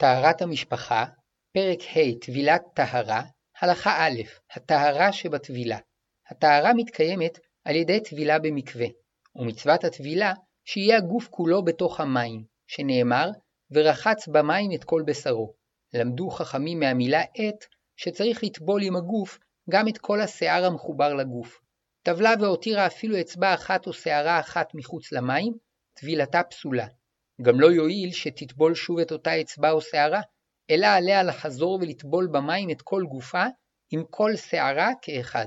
טהרת 0.00 0.42
המשפחה, 0.42 1.04
פרק 1.54 1.78
ה' 1.82 2.18
טבילת 2.20 2.62
טהרה, 2.74 3.22
הלכה 3.60 4.06
א' 4.06 4.20
הטהרה 4.56 5.12
שבטבילה. 5.12 5.78
הטהרה 6.30 6.74
מתקיימת 6.74 7.38
על 7.64 7.76
ידי 7.76 8.00
טבילה 8.00 8.38
במקווה, 8.38 8.86
ומצוות 9.36 9.84
הטבילה 9.84 10.32
שיהיה 10.64 10.96
הגוף 10.96 11.28
כולו 11.28 11.64
בתוך 11.64 12.00
המים, 12.00 12.44
שנאמר 12.66 13.30
ורחץ 13.70 14.28
במים 14.28 14.70
את 14.74 14.84
כל 14.84 15.02
בשרו. 15.06 15.54
למדו 15.94 16.30
חכמים 16.30 16.80
מהמילה 16.80 17.20
עת 17.20 17.66
שצריך 17.96 18.44
לטבול 18.44 18.82
עם 18.82 18.96
הגוף 18.96 19.38
גם 19.70 19.88
את 19.88 19.98
כל 19.98 20.20
השיער 20.20 20.64
המחובר 20.64 21.14
לגוף. 21.14 21.60
טבלה 22.02 22.34
והותירה 22.40 22.86
אפילו 22.86 23.20
אצבע 23.20 23.54
אחת 23.54 23.86
או 23.86 23.92
שערה 23.92 24.40
אחת 24.40 24.74
מחוץ 24.74 25.12
למים, 25.12 25.52
טבילתה 25.94 26.42
פסולה. 26.42 26.86
גם 27.42 27.60
לא 27.60 27.66
יועיל 27.66 28.12
שתטבול 28.12 28.74
שוב 28.74 28.98
את 28.98 29.12
אותה 29.12 29.40
אצבע 29.40 29.70
או 29.70 29.80
שערה, 29.80 30.20
אלא 30.70 30.86
עליה 30.86 31.22
לחזור 31.22 31.78
ולטבול 31.80 32.28
במים 32.32 32.70
את 32.70 32.82
כל 32.82 33.04
גופה, 33.08 33.44
עם 33.90 34.04
כל 34.10 34.36
שערה 34.36 34.90
כאחד. 35.02 35.46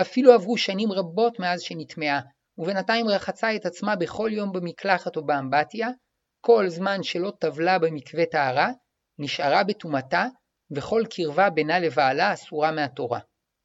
אפילו 0.00 0.32
עברו 0.32 0.56
שנים 0.56 0.92
רבות 0.92 1.38
מאז 1.38 1.62
שנטמעה, 1.62 2.20
ובינתיים 2.58 3.08
רחצה 3.08 3.56
את 3.56 3.66
עצמה 3.66 3.96
בכל 3.96 4.30
יום 4.32 4.52
במקלחת 4.52 5.16
או 5.16 5.26
באמבטיה, 5.26 5.88
כל 6.40 6.68
זמן 6.68 7.02
שלא 7.02 7.32
טבלה 7.38 7.78
במקווה 7.78 8.26
טהרה, 8.26 8.70
נשארה 9.18 9.64
בטומאתה, 9.64 10.26
וכל 10.70 11.02
קרבה 11.10 11.50
בינה 11.50 11.78
לבעלה 11.78 12.32
אסורה 12.32 12.72
מהתורה. 12.72 13.20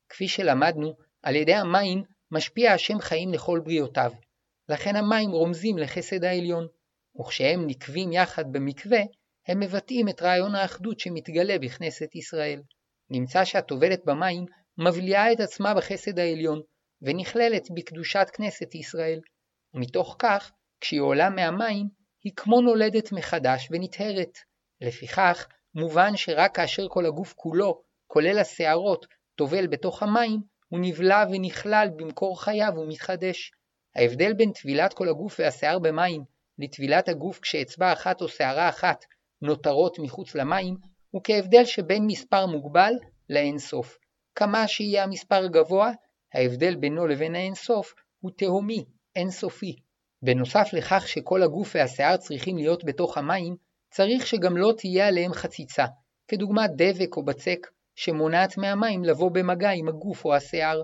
כפי 0.09 0.27
שלמדנו, 0.27 0.93
על 1.23 1.35
ידי 1.35 1.53
המים 1.53 2.03
משפיע 2.31 2.73
השם 2.73 2.99
חיים 2.99 3.33
לכל 3.33 3.59
בריאותיו. 3.63 4.11
לכן 4.69 4.95
המים 4.95 5.31
רומזים 5.31 5.77
לחסד 5.77 6.23
העליון. 6.23 6.67
וכשהם 7.19 7.67
נקבים 7.67 8.11
יחד 8.11 8.43
במקווה, 8.51 8.99
הם 9.47 9.59
מבטאים 9.59 10.09
את 10.09 10.21
רעיון 10.21 10.55
האחדות 10.55 10.99
שמתגלה 10.99 11.59
בכנסת 11.59 12.15
ישראל. 12.15 12.61
נמצא 13.09 13.45
שהטובלת 13.45 14.05
במים 14.05 14.45
מבליעה 14.77 15.31
את 15.31 15.39
עצמה 15.39 15.73
בחסד 15.73 16.19
העליון, 16.19 16.61
ונכללת 17.01 17.67
בקדושת 17.75 18.27
כנסת 18.33 18.75
ישראל. 18.75 19.19
ומתוך 19.73 20.15
כך, 20.19 20.51
כשהיא 20.81 21.01
עולה 21.01 21.29
מהמים, 21.29 21.87
היא 22.23 22.33
כמו 22.35 22.61
נולדת 22.61 23.11
מחדש 23.11 23.67
ונטהרת. 23.71 24.37
לפיכך, 24.81 25.47
מובן 25.75 26.17
שרק 26.17 26.55
כאשר 26.55 26.87
כל 26.89 27.05
הגוף 27.05 27.33
כולו, 27.33 27.81
כולל 28.07 28.39
השערות, 28.39 29.05
טובל 29.35 29.67
בתוך 29.67 30.03
המים, 30.03 30.39
הוא 30.67 30.79
נבלע 30.79 31.23
ונכלל 31.31 31.87
במקור 31.95 32.41
חייו 32.41 32.73
ומתחדש. 32.77 33.51
ההבדל 33.95 34.33
בין 34.33 34.51
טבילת 34.51 34.93
כל 34.93 35.09
הגוף 35.09 35.39
והשיער 35.39 35.79
במים 35.79 36.23
לטבילת 36.59 37.09
הגוף 37.09 37.39
כשאצבע 37.39 37.93
אחת 37.93 38.21
או 38.21 38.27
שערה 38.27 38.69
אחת 38.69 39.05
נותרות 39.41 39.99
מחוץ 39.99 40.35
למים, 40.35 40.75
הוא 41.11 41.21
כהבדל 41.23 41.65
שבין 41.65 42.05
מספר 42.07 42.45
מוגבל 42.45 42.93
לאינסוף. 43.29 43.97
כמה 44.35 44.67
שיהיה 44.67 45.03
המספר 45.03 45.47
גבוה, 45.47 45.91
ההבדל 46.33 46.75
בינו 46.75 47.07
לבין 47.07 47.35
האינסוף 47.35 47.93
הוא 48.19 48.31
תהומי, 48.37 48.85
אינסופי. 49.15 49.75
בנוסף 50.21 50.69
לכך 50.73 51.07
שכל 51.07 51.43
הגוף 51.43 51.75
והשיער 51.75 52.17
צריכים 52.17 52.57
להיות 52.57 52.85
בתוך 52.85 53.17
המים, 53.17 53.55
צריך 53.91 54.27
שגם 54.27 54.57
לא 54.57 54.73
תהיה 54.77 55.07
עליהם 55.07 55.33
חציצה, 55.33 55.85
כדוגמת 56.27 56.69
דבק 56.75 57.17
או 57.17 57.25
בצק, 57.25 57.67
שמונעת 57.95 58.57
מהמים 58.57 59.03
לבוא 59.03 59.31
במגע 59.31 59.69
עם 59.69 59.87
הגוף 59.87 60.25
או 60.25 60.35
השיער. 60.35 60.81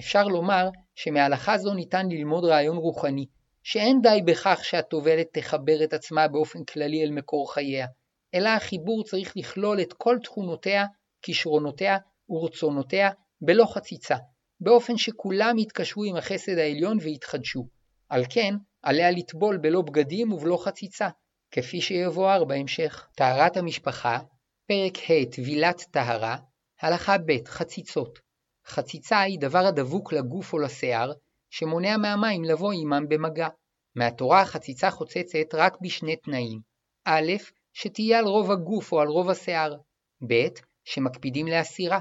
אפשר 0.00 0.24
לומר 0.24 0.68
שמהלכה 0.94 1.58
זו 1.58 1.74
ניתן 1.74 2.08
ללמוד 2.08 2.44
רעיון 2.44 2.76
רוחני, 2.76 3.26
שאין 3.66 4.00
די 4.02 4.20
בכך 4.24 4.60
שהטובלת 4.62 5.26
תחבר 5.32 5.84
את 5.84 5.92
עצמה 5.92 6.28
באופן 6.28 6.64
כללי 6.64 7.04
אל 7.04 7.10
מקור 7.10 7.54
חייה, 7.54 7.86
אלא 8.34 8.48
החיבור 8.48 9.04
צריך 9.04 9.32
לכלול 9.36 9.80
את 9.80 9.92
כל 9.92 10.16
תכונותיה, 10.22 10.84
כישרונותיה 11.22 11.98
ורצונותיה 12.28 13.10
בלא 13.40 13.64
חציצה, 13.74 14.16
באופן 14.60 14.96
שכולם 14.96 15.58
יתקשרו 15.58 16.04
עם 16.04 16.16
החסד 16.16 16.58
העליון 16.58 16.98
ויתחדשו. 17.00 17.68
על 18.08 18.24
כן, 18.30 18.54
עליה 18.82 19.10
לטבול 19.10 19.56
בלא 19.56 19.82
בגדים 19.82 20.32
ובלא 20.32 20.58
חציצה, 20.64 21.08
כפי 21.50 21.80
שיבואר 21.80 22.44
בהמשך. 22.44 23.08
טהרת 23.16 23.56
המשפחה, 23.56 24.18
פרק 24.68 25.10
ה' 25.10 25.30
טבילת 25.32 25.84
טהרה, 25.90 26.36
הלכה 26.80 27.18
ב' 27.18 27.46
חציצות. 27.46 28.18
חציצה 28.66 29.20
היא 29.20 29.38
דבר 29.40 29.66
הדבוק 29.66 30.12
לגוף 30.12 30.52
או 30.52 30.58
לשיער, 30.58 31.12
שמונע 31.56 31.96
מהמים 31.96 32.44
לבוא 32.44 32.72
עמם 32.72 33.08
במגע. 33.08 33.48
מהתורה 33.96 34.40
החציצה 34.40 34.90
חוצצת 34.90 35.54
רק 35.54 35.76
בשני 35.82 36.16
תנאים 36.16 36.60
א', 37.04 37.32
שתהיה 37.72 38.18
על 38.18 38.24
רוב 38.24 38.50
הגוף 38.50 38.92
או 38.92 39.00
על 39.00 39.08
רוב 39.08 39.30
השיער, 39.30 39.74
ב', 40.28 40.48
שמקפידים 40.84 41.46
להסירה. 41.46 41.98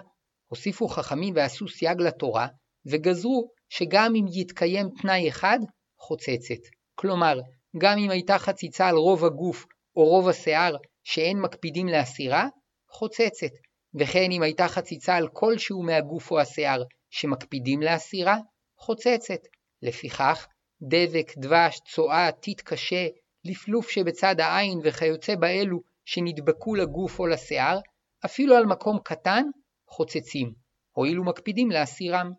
הוסיפו 0.48 0.88
חכמים 0.88 1.34
ועשו 1.36 1.68
סייג 1.68 2.02
לתורה, 2.02 2.48
וגזרו 2.86 3.48
שגם 3.70 4.14
אם 4.16 4.26
יתקיים 4.34 4.90
תנאי 5.02 5.30
אחד, 5.30 5.60
חוצצת. 6.00 6.70
כלומר, 6.96 7.40
גם 7.78 7.98
אם 7.98 8.10
הייתה 8.10 8.38
חציצה 8.38 8.88
על 8.88 8.96
רוב 8.96 9.26
הגוף 9.26 9.66
או 9.96 10.06
רוב 10.06 10.30
השיער 10.30 10.76
שאין 11.04 11.42
מקפידים 11.42 11.88
להסירה, 11.88 12.48
חוצצת. 12.90 13.54
וכן 14.00 14.32
אם 14.32 14.42
הייתה 14.42 14.68
חציצה 14.68 15.16
על 15.16 15.28
כלשהו 15.34 15.84
מהגוף 15.84 16.32
או 16.32 16.40
השיער 16.40 16.84
שמקפידים 17.10 17.82
להסירה, 17.82 18.38
חוצצת. 18.86 19.48
לפיכך, 19.82 20.48
דבק, 20.82 21.34
דבש, 21.38 21.80
צואה, 21.80 22.32
טיט 22.32 22.62
קשה, 22.62 23.08
לפלוף 23.46 23.90
שבצד 23.90 24.40
העין 24.40 24.80
וכיוצא 24.84 25.36
באלו 25.36 25.80
שנדבקו 26.06 26.76
לגוף 26.76 27.20
או 27.20 27.28
לשיער, 27.28 27.80
אפילו 28.26 28.56
על 28.56 28.66
מקום 28.66 29.00
קטן, 29.04 29.44
חוצצים, 29.88 30.54
הואילו 30.92 31.24
מקפידים 31.24 31.72
להסירם. 31.72 32.32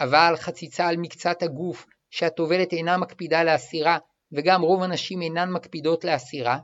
אבל 0.00 0.34
חציצה 0.36 0.88
על 0.88 0.96
מקצת 0.96 1.42
הגוף, 1.42 1.86
שהטובלת 2.10 2.72
אינה 2.72 2.96
מקפידה 2.96 3.44
להסירה, 3.44 3.98
וגם 4.32 4.62
רוב 4.62 4.82
הנשים 4.82 5.22
אינן 5.22 5.50
מקפידות 5.50 6.04
להסירה, 6.04 6.58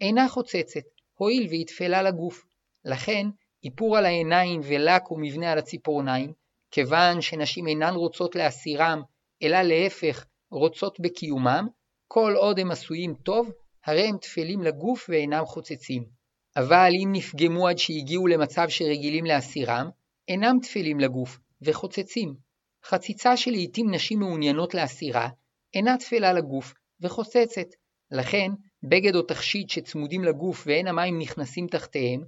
אינה 0.00 0.28
חוצצת, 0.28 0.84
הואיל 1.14 1.46
והיא 1.48 1.66
תפלה 1.66 2.02
לגוף. 2.02 2.44
לכן, 2.84 3.26
איפור 3.64 3.96
על 3.96 4.06
העיניים 4.06 4.60
ולק 4.64 5.10
ומבנה 5.10 5.52
על 5.52 5.58
הציפורניים, 5.58 6.32
כיוון 6.70 7.20
שנשים 7.20 7.68
אינן 7.68 7.94
רוצות 7.94 8.34
להסירם, 8.34 9.02
אלא 9.42 9.62
להפך, 9.62 10.26
רוצות 10.50 11.00
בקיומם, 11.00 11.66
כל 12.08 12.34
עוד 12.36 12.58
הם 12.58 12.70
עשויים 12.70 13.14
טוב, 13.14 13.50
הרי 13.84 14.08
הם 14.08 14.16
תפלים 14.18 14.62
לגוף 14.62 15.06
ואינם 15.08 15.44
חוצצים. 15.44 16.04
אבל 16.56 16.90
אם 17.02 17.08
נפגמו 17.12 17.68
עד 17.68 17.78
שהגיעו 17.78 18.26
למצב 18.26 18.68
שרגילים 18.68 19.24
להסירם, 19.24 19.90
אינם 20.28 20.58
תפלים 20.62 21.00
לגוף 21.00 21.38
וחוצצים. 21.62 22.34
חציצה 22.84 23.36
שלעיתים 23.36 23.94
נשים 23.94 24.18
מעוניינות 24.18 24.74
להסירה, 24.74 25.28
אינה 25.74 25.96
תפלה 25.98 26.32
לגוף 26.32 26.74
וחוצצת. 27.00 27.66
לכן, 28.10 28.50
בגד 28.82 29.16
או 29.16 29.22
תכשיט 29.22 29.70
שצמודים 29.70 30.24
לגוף 30.24 30.64
ואין 30.66 30.86
המים 30.86 31.18
נכנסים 31.18 31.66
תחתיהם, 31.66 32.20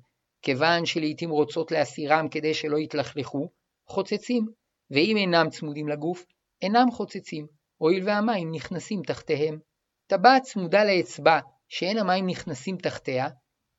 כיוון 0.42 0.86
שלעיתים 0.86 1.30
רוצות 1.30 1.72
להסירם 1.72 2.28
כדי 2.28 2.54
שלא 2.54 2.78
יתלכלכו, 2.78 3.48
חוצצים, 3.90 4.46
ואם 4.90 5.16
אינם 5.16 5.50
צמודים 5.50 5.88
לגוף, 5.88 6.24
אינם 6.62 6.90
חוצצים, 6.90 7.46
הואיל 7.76 8.08
והמים 8.08 8.52
נכנסים 8.52 9.02
תחתיהם. 9.06 9.58
טבעת 10.06 10.42
צמודה 10.42 10.84
לאצבע 10.84 11.40
שאין 11.68 11.98
המים 11.98 12.26
נכנסים 12.26 12.76
תחתיה, 12.76 13.28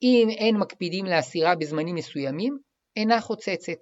אם 0.04 0.28
אין 0.30 0.58
מקפידים 0.58 1.06
להסירה 1.06 1.56
בזמנים 1.56 1.96
מסוימים, 1.96 2.58
אינה 2.96 3.22
חוצצת. 3.22 3.78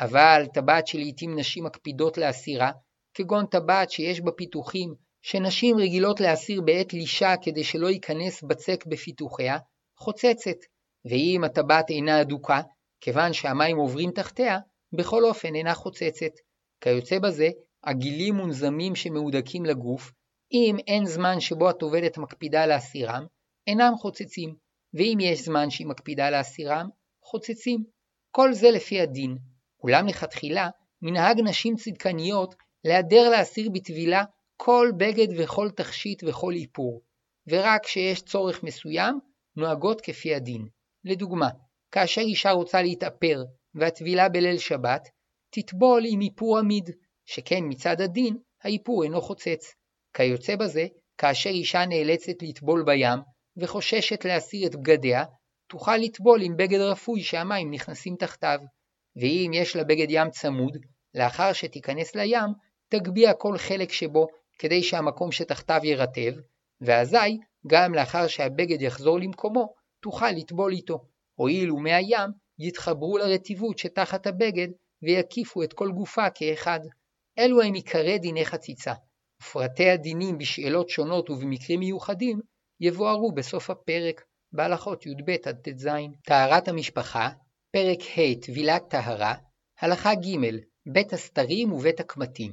אבל 0.00 0.46
טבעת 0.54 0.86
שלעיתים 0.86 1.38
נשים 1.38 1.64
מקפידות 1.64 2.18
להסירה, 2.18 2.70
כגון 3.14 3.46
טבעת 3.46 3.90
שיש 3.90 4.20
בה 4.20 4.32
פיתוחים 4.32 4.94
שנשים 5.22 5.78
רגילות 5.78 6.20
להסיר 6.20 6.60
בעת 6.60 6.92
לישה 6.92 7.34
כדי 7.42 7.64
שלא 7.64 7.90
ייכנס 7.90 8.42
בצק 8.42 8.86
בפיתוחיה, 8.86 9.58
חוצצת. 9.98 10.56
ואם 11.04 11.44
הטבעת 11.44 11.90
אינה 11.90 12.20
אדוקה, 12.20 12.60
כיוון 13.00 13.32
שהמים 13.32 13.76
עוברים 13.76 14.10
תחתיה, 14.10 14.58
בכל 14.92 15.24
אופן 15.24 15.54
אינה 15.54 15.74
חוצצת. 15.74 16.32
כיוצא 16.80 17.18
בזה, 17.18 17.48
עגילים 17.82 18.34
מונזמים 18.34 18.94
שמהודקים 18.94 19.64
לגוף, 19.64 20.12
אם 20.52 20.76
אין 20.86 21.06
זמן 21.06 21.40
שבו 21.40 21.68
הטובלת 21.68 22.18
מקפידה 22.18 22.66
להסירם, 22.66 23.26
אינם 23.66 23.92
חוצצים, 23.96 24.54
ואם 24.94 25.18
יש 25.20 25.44
זמן 25.44 25.70
שהיא 25.70 25.86
מקפידה 25.86 26.30
להסירם, 26.30 26.88
חוצצים. 27.24 27.84
כל 28.30 28.52
זה 28.52 28.70
לפי 28.70 29.00
הדין. 29.00 29.38
אולם 29.82 30.06
לכתחילה, 30.06 30.68
מנהג 31.02 31.40
נשים 31.40 31.76
צדקניות 31.76 32.54
להדר 32.84 33.28
להסיר 33.28 33.70
בטבילה 33.72 34.24
כל 34.56 34.92
בגד 34.96 35.28
וכל 35.38 35.70
תכשיט 35.70 36.22
וכל 36.26 36.52
איפור, 36.52 37.02
ורק 37.46 37.84
כשיש 37.84 38.22
צורך 38.22 38.62
מסוים, 38.62 39.20
נוהגות 39.56 40.00
כפי 40.00 40.34
הדין. 40.34 40.68
לדוגמה, 41.04 41.48
כאשר 41.92 42.20
אישה 42.20 42.50
רוצה 42.50 42.82
להתאפר 42.82 43.44
והטבילה 43.74 44.28
בליל 44.28 44.58
שבת, 44.58 45.08
תטבול 45.50 46.02
עם 46.06 46.20
איפור 46.20 46.58
עמיד, 46.58 46.90
שכן 47.26 47.60
מצד 47.68 48.00
הדין 48.00 48.36
האיפור 48.62 49.02
אינו 49.02 49.20
חוצץ. 49.20 49.74
כיוצא 50.14 50.56
בזה, 50.56 50.86
כאשר 51.18 51.50
אישה 51.50 51.86
נאלצת 51.86 52.42
לטבול 52.42 52.84
בים 52.86 53.18
וחוששת 53.56 54.24
להסיר 54.24 54.66
את 54.66 54.76
בגדיה, 54.76 55.24
תוכל 55.68 55.96
לטבול 55.96 56.42
עם 56.42 56.56
בגד 56.56 56.80
רפוי 56.80 57.22
שהמים 57.22 57.70
נכנסים 57.70 58.16
תחתיו. 58.16 58.58
ואם 59.16 59.50
יש 59.54 59.76
לה 59.76 59.84
בגד 59.84 60.06
ים 60.10 60.30
צמוד, 60.30 60.76
לאחר 61.14 61.52
שתיכנס 61.52 62.14
לים, 62.14 62.50
תגביה 62.88 63.34
כל 63.34 63.58
חלק 63.58 63.92
שבו 63.92 64.26
כדי 64.58 64.82
שהמקום 64.82 65.32
שתחתיו 65.32 65.80
ירטב, 65.82 66.32
ואזי, 66.80 67.38
גם 67.66 67.94
לאחר 67.94 68.26
שהבגד 68.26 68.82
יחזור 68.82 69.20
למקומו, 69.20 69.74
תוכל 70.02 70.30
לטבול 70.30 70.72
איתו, 70.72 70.98
הואיל 71.34 71.72
ומי 71.72 71.92
הים 71.92 72.30
יתחברו 72.60 73.18
לרטיבות 73.18 73.78
שתחת 73.78 74.26
הבגד 74.26 74.68
ויקיפו 75.02 75.62
את 75.62 75.72
כל 75.72 75.90
גופה 75.92 76.30
כאחד. 76.30 76.80
אלו 77.38 77.62
הם 77.62 77.74
עיקרי 77.74 78.18
דיני 78.18 78.44
חציצה, 78.44 78.92
ופרטי 79.42 79.90
הדינים 79.90 80.38
בשאלות 80.38 80.88
שונות 80.88 81.30
ובמקרים 81.30 81.80
מיוחדים 81.80 82.40
יבוארו 82.80 83.32
בסוף 83.32 83.70
הפרק 83.70 84.24
בהלכות 84.52 85.06
י"ב 85.06 85.30
עד 85.44 85.56
ט"ז. 85.56 85.88
טהרת 86.24 86.68
המשפחה, 86.68 87.28
פרק 87.72 87.98
ה' 88.00 88.40
טבילת 88.42 88.82
טהרה, 88.90 89.34
הלכה 89.80 90.14
ג' 90.14 90.56
בית 90.86 91.12
הסתרים 91.12 91.72
ובית 91.72 92.00
הקמטים. 92.00 92.52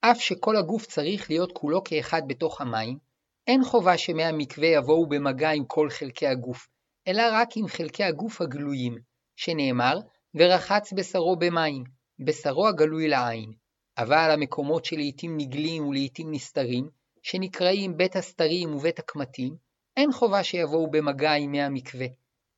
אף 0.00 0.20
שכל 0.20 0.56
הגוף 0.56 0.86
צריך 0.86 1.30
להיות 1.30 1.52
כולו 1.52 1.84
כאחד 1.84 2.22
בתוך 2.26 2.60
המים, 2.60 2.98
אין 3.46 3.64
חובה 3.64 3.98
שמי 3.98 4.24
המקווה 4.24 4.68
יבואו 4.68 5.08
במגע 5.08 5.50
עם 5.50 5.64
כל 5.64 5.90
חלקי 5.90 6.26
הגוף, 6.26 6.68
אלא 7.08 7.22
רק 7.32 7.48
עם 7.56 7.68
חלקי 7.68 8.04
הגוף 8.04 8.40
הגלויים, 8.40 8.98
שנאמר, 9.38 9.98
ורחץ 10.34 10.92
בשרו 10.92 11.36
במים, 11.36 11.84
בשרו 12.26 12.68
הגלוי 12.68 13.08
לעין. 13.08 13.52
אבל 13.98 14.30
המקומות 14.30 14.84
שלעיתים 14.84 15.36
נגלים 15.36 15.86
ולעיתים 15.86 16.32
נסתרים, 16.32 16.88
שנקראים 17.22 17.96
בית 17.96 18.16
הסתרים 18.16 18.74
ובית 18.74 18.98
הקמטים, 18.98 19.56
אין 19.96 20.12
חובה 20.12 20.44
שיבואו 20.44 20.90
במגע 20.90 21.32
עם 21.32 21.50
מי 21.50 21.62
המקווה. 21.62 22.06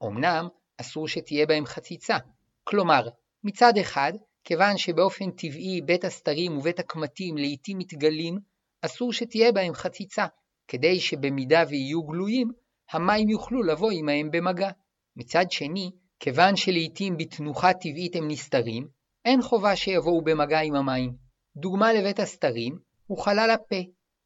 אמנם, 0.05 0.49
אסור 0.81 1.09
שתהיה 1.09 1.47
בהם 1.47 1.67
חציצה. 1.67 2.17
כלומר, 2.65 3.09
מצד 3.45 3.73
אחד, 3.81 4.13
כיוון 4.45 4.79
שבאופן 4.79 5.31
טבעי 5.31 5.81
בית 5.81 6.05
הסתרים 6.05 6.59
ובית 6.59 6.79
הקמטים 6.79 7.37
לעיתים 7.37 7.79
מתגלים, 7.79 8.39
אסור 8.83 9.13
שתהיה 9.13 9.53
בהם 9.53 9.75
חציצה, 9.75 10.27
כדי 10.69 11.01
שבמידה 11.01 11.63
ויהיו 11.69 12.03
גלויים, 12.03 12.49
המים 12.91 13.29
יוכלו 13.29 13.63
לבוא 13.63 13.91
עמהם 13.93 14.31
במגע. 14.31 14.71
מצד 15.17 15.51
שני, 15.51 15.91
כיוון 16.21 16.57
שלעיתים 16.57 17.17
בתנוחה 17.17 17.73
טבעית 17.73 18.17
הם 18.17 18.29
נסתרים, 18.29 18.89
אין 19.25 19.43
חובה 19.43 19.77
שיבואו 19.77 20.25
במגע 20.25 20.61
עם 20.61 20.75
המים. 20.75 21.15
דוגמה 21.57 21.93
לבית 21.93 22.21
הסתרים 22.21 22.79
הוא 23.07 23.19
חלל 23.19 23.51
הפה. 23.51 23.77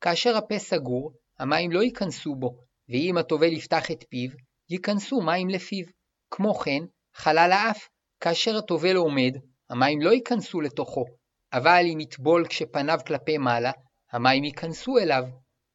כאשר 0.00 0.36
הפה 0.36 0.58
סגור, 0.58 1.12
המים 1.38 1.72
לא 1.72 1.82
ייכנסו 1.82 2.34
בו, 2.34 2.56
ואם 2.88 3.18
הטובל 3.18 3.52
יפתח 3.52 3.90
את 3.90 4.04
פיו, 4.08 4.30
ייכנסו 4.70 5.20
מים 5.20 5.48
לפיו. 5.48 5.84
כמו 6.30 6.54
כן, 6.54 6.80
חלל 7.14 7.52
האף, 7.52 7.88
כאשר 8.20 8.56
הטובל 8.56 8.96
עומד, 8.96 9.36
המים 9.70 10.00
לא 10.00 10.10
ייכנסו 10.10 10.60
לתוכו, 10.60 11.04
אבל 11.52 11.82
אם 11.92 12.00
יטבול 12.00 12.46
כשפניו 12.48 12.98
כלפי 13.06 13.38
מעלה, 13.38 13.72
המים 14.12 14.44
ייכנסו 14.44 14.98
אליו. 14.98 15.24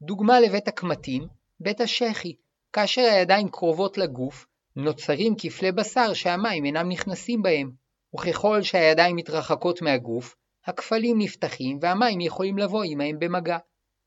דוגמה 0.02 0.40
לבית 0.40 0.68
הקמטים, 0.68 1.28
בית 1.60 1.82
השחי, 1.82 2.34
כאשר 2.74 3.02
הידיים 3.02 3.50
קרובות 3.50 3.98
לגוף, 3.98 4.46
נוצרים 4.76 5.34
כפלי 5.38 5.72
בשר 5.72 6.14
שהמים 6.14 6.66
אינם 6.66 6.90
נכנסים 6.90 7.42
בהם, 7.42 7.72
וככל 8.16 8.62
שהידיים 8.62 9.16
מתרחקות 9.16 9.82
מהגוף, 9.82 10.36
הכפלים 10.66 11.18
נפתחים 11.20 11.80
והמים 11.82 12.22
יכולים 12.22 12.58
לבוא 12.58 12.84
עמהם 12.84 13.20
במגע. 13.20 13.58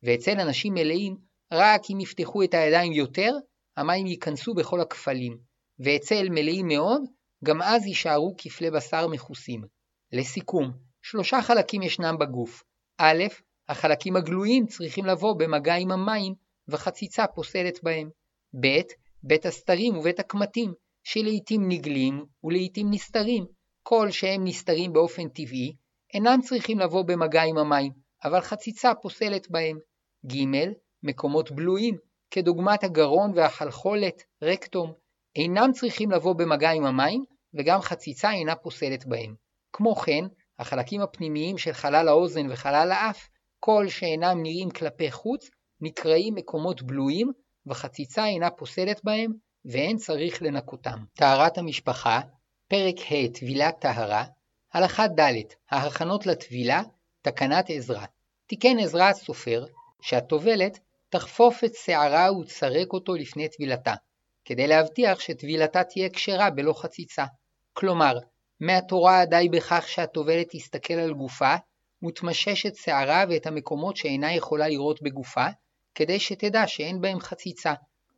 ואצל 0.03 0.41
אנשים 0.41 0.75
מלאים, 0.75 1.17
רק 1.53 1.81
אם 1.91 2.01
יפתחו 2.01 2.43
את 2.43 2.55
הידיים 2.55 2.93
יותר, 2.93 3.33
המים 3.77 4.07
ייכנסו 4.07 4.55
בכל 4.55 4.81
הכפלים, 4.81 5.39
ואצל 5.79 6.29
מלאים 6.31 6.67
מאוד, 6.67 7.03
גם 7.45 7.63
אז 7.63 7.87
יישארו 7.87 8.35
כפלי 8.39 8.71
בשר 8.71 9.09
מכוסים. 9.09 9.65
לסיכום, 10.13 10.73
שלושה 11.03 11.43
חלקים 11.43 11.83
ישנם 11.83 12.17
בגוף. 12.21 12.63
א', 12.99 13.25
החלקים 13.69 14.17
הגלויים 14.17 14.67
צריכים 14.67 15.05
לבוא 15.07 15.35
במגע 15.39 15.75
עם 15.75 15.91
המים, 15.91 16.35
וחציצה 16.69 17.27
פוסלת 17.27 17.83
בהם. 17.83 18.11
ב', 18.61 18.81
בית 19.25 19.47
הסתרים 19.47 19.97
ובית 19.97 20.21
הקמטים, 20.21 20.73
שלעיתים 21.05 21.69
נגלים 21.69 22.25
ולעיתים 22.45 22.87
נסתרים. 22.91 23.47
כל 23.83 24.11
שהם 24.11 24.45
נסתרים 24.45 24.93
באופן 24.93 25.29
טבעי, 25.29 25.77
אינם 26.15 26.41
צריכים 26.43 26.79
לבוא 26.79 27.03
במגע 27.03 27.43
עם 27.43 27.59
המים, 27.59 27.93
אבל 28.25 28.41
חציצה 28.41 28.95
פוסלת 28.95 29.51
בהם. 29.51 29.79
ג. 30.27 30.35
מקומות 31.03 31.51
בלויים, 31.51 31.97
כדוגמת 32.31 32.85
הגרון 32.85 33.33
והחלחולת, 33.35 34.23
רקטום, 34.43 34.93
אינם 35.37 35.73
צריכים 35.73 36.11
לבוא 36.11 36.35
במגע 36.35 36.71
עם 36.71 36.85
המים, 36.85 37.25
וגם 37.55 37.81
חציצה 37.81 38.33
אינה 38.33 38.57
פוסלת 38.57 39.07
בהם. 39.07 39.35
כמו 39.73 39.95
כן, 39.95 40.25
החלקים 40.59 41.01
הפנימיים 41.01 41.59
של 41.59 41.73
חלל 41.73 42.09
האוזן 42.09 42.51
וחלל 42.51 42.93
האף, 42.93 43.29
כל 43.61 43.89
שאינם 43.89 44.43
נראים 44.43 44.71
כלפי 44.71 45.11
חוץ, 45.11 45.51
נקראים 45.81 46.35
מקומות 46.35 46.83
בלויים, 46.83 47.33
וחציצה 47.67 48.27
אינה 48.27 48.51
פוסלת 48.51 49.01
בהם, 49.05 49.33
ואין 49.65 49.97
צריך 49.97 50.43
לנקותם. 50.43 50.99
טהרת 51.15 51.59
המשפחה, 51.59 52.21
פרק 52.69 52.97
ה' 52.99 53.33
טבילת 53.35 53.81
טהרה, 53.81 54.25
הלכה 54.73 55.07
ד' 55.09 55.33
ההכנות 55.71 56.27
לטבילה, 56.27 56.83
תקנת 57.23 57.71
עזרא. 57.71 58.05
תיקן 58.47 58.79
עזרא 58.79 59.05
הסופר, 59.05 59.65
שהטובלת 60.03 60.79
תחפוף 61.09 61.65
את 61.65 61.75
שערה 61.75 62.39
ותסרק 62.39 62.93
אותו 62.93 63.15
לפני 63.15 63.49
טבילתה, 63.49 63.95
כדי 64.45 64.67
להבטיח 64.67 65.21
שטבילתה 65.21 65.85
תהיה 65.85 66.11
כשרה 66.11 66.51
בלא 66.51 66.73
חציצה. 66.73 67.25
כלומר, 67.73 68.19
מהתורה 68.61 69.25
די 69.25 69.49
בכך 69.53 69.85
שהטובלת 69.89 70.47
תסתכל 70.51 70.95
על 70.95 71.13
גופה, 71.13 71.55
ותמשש 72.09 72.67
את 72.67 72.77
שערה 72.77 73.25
ואת 73.31 73.47
המקומות 73.47 73.97
שאינה 73.97 74.35
יכולה 74.35 74.69
לראות 74.69 75.03
בגופה, 75.03 75.47
כדי 75.95 76.21
שתדע 76.21 76.67
שאין 76.67 77.01
בהם 77.01 77.21
חציצה. 77.21 77.75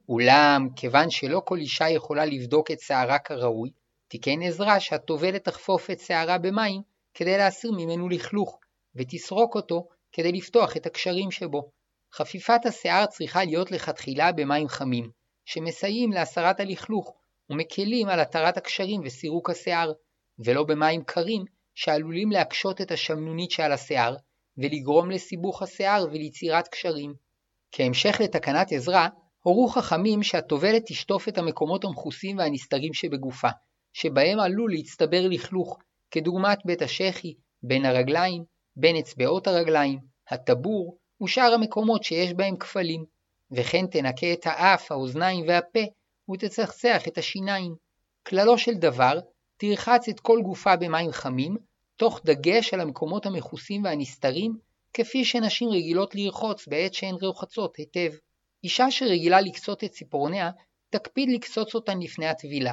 אולם, 0.08 0.68
כיוון 0.76 1.10
שלא 1.10 1.42
כל 1.44 1.58
אישה 1.58 1.90
יכולה 1.90 2.24
לבדוק 2.24 2.70
את 2.70 2.80
שערה 2.80 3.18
כראוי, 3.18 3.70
תיקן 4.08 4.42
עזרא 4.42 4.78
שהטובלת 4.78 5.44
תחפוף 5.44 5.90
את 5.90 6.00
שערה 6.00 6.38
במים 6.38 6.82
כדי 7.14 7.36
להסיר 7.36 7.72
ממנו 7.72 8.08
לכלוך, 8.08 8.58
ותסרוק 8.94 9.54
אותו 9.54 9.88
כדי 10.12 10.32
לפתוח 10.32 10.76
את 10.76 10.86
הקשרים 10.86 11.30
שבו. 11.30 11.70
חפיפת 12.14 12.66
השיער 12.66 13.06
צריכה 13.06 13.44
להיות 13.44 13.70
לכתחילה 13.70 14.32
במים 14.32 14.68
חמים, 14.68 15.10
שמסייעים 15.44 16.12
להסרת 16.12 16.60
הלכלוך, 16.60 17.14
ומקלים 17.50 18.08
על 18.08 18.20
התרת 18.20 18.56
הקשרים 18.56 19.00
וסירוק 19.04 19.50
השיער, 19.50 19.92
ולא 20.38 20.64
במים 20.64 21.04
קרים, 21.04 21.44
שעלולים 21.74 22.30
להקשות 22.30 22.80
את 22.80 22.90
השמנונית 22.90 23.50
שעל 23.50 23.72
השיער, 23.72 24.16
ולגרום 24.58 25.10
לסיבוך 25.10 25.62
השיער 25.62 26.04
וליצירת 26.04 26.68
קשרים. 26.68 27.23
כהמשך 27.76 28.20
לתקנת 28.20 28.72
עזרא, 28.72 29.08
הורו 29.42 29.68
חכמים 29.68 30.22
שהטובלת 30.22 30.82
תשטוף 30.86 31.28
את 31.28 31.38
המקומות 31.38 31.84
המכוסים 31.84 32.38
והנסתרים 32.38 32.94
שבגופה, 32.94 33.48
שבהם 33.92 34.40
עלול 34.40 34.72
להצטבר 34.72 35.28
לכלוך, 35.28 35.78
כדוגמת 36.10 36.58
בית 36.64 36.82
השחי, 36.82 37.34
בין 37.62 37.84
הרגליים, 37.84 38.44
בין 38.76 38.96
אצבעות 38.96 39.46
הרגליים, 39.46 39.98
הטבור 40.28 40.98
ושאר 41.22 41.54
המקומות 41.54 42.04
שיש 42.04 42.32
בהם 42.32 42.56
כפלים, 42.56 43.04
וכן 43.50 43.86
תנקה 43.86 44.32
את 44.32 44.46
האף, 44.46 44.92
האוזניים 44.92 45.44
והפה, 45.48 45.84
ותצחצח 46.30 47.08
את 47.08 47.18
השיניים. 47.18 47.74
כללו 48.26 48.58
של 48.58 48.74
דבר, 48.74 49.18
תרחץ 49.56 50.08
את 50.08 50.20
כל 50.20 50.40
גופה 50.42 50.76
במים 50.76 51.12
חמים, 51.12 51.56
תוך 51.96 52.20
דגש 52.24 52.74
על 52.74 52.80
המקומות 52.80 53.26
המכוסים 53.26 53.84
והנסתרים, 53.84 54.58
כפי 54.94 55.24
שנשים 55.24 55.68
רגילות 55.68 56.14
לרחוץ 56.14 56.68
בעת 56.68 56.94
שהן 56.94 57.14
רוחצות 57.22 57.76
היטב. 57.76 58.12
אישה 58.64 58.90
שרגילה 58.90 59.40
לקצות 59.40 59.84
את 59.84 59.90
ציפורניה, 59.90 60.50
תקפיד 60.90 61.28
לקצוץ 61.28 61.74
אותן 61.74 61.98
לפני 61.98 62.26
הטבילה. 62.26 62.72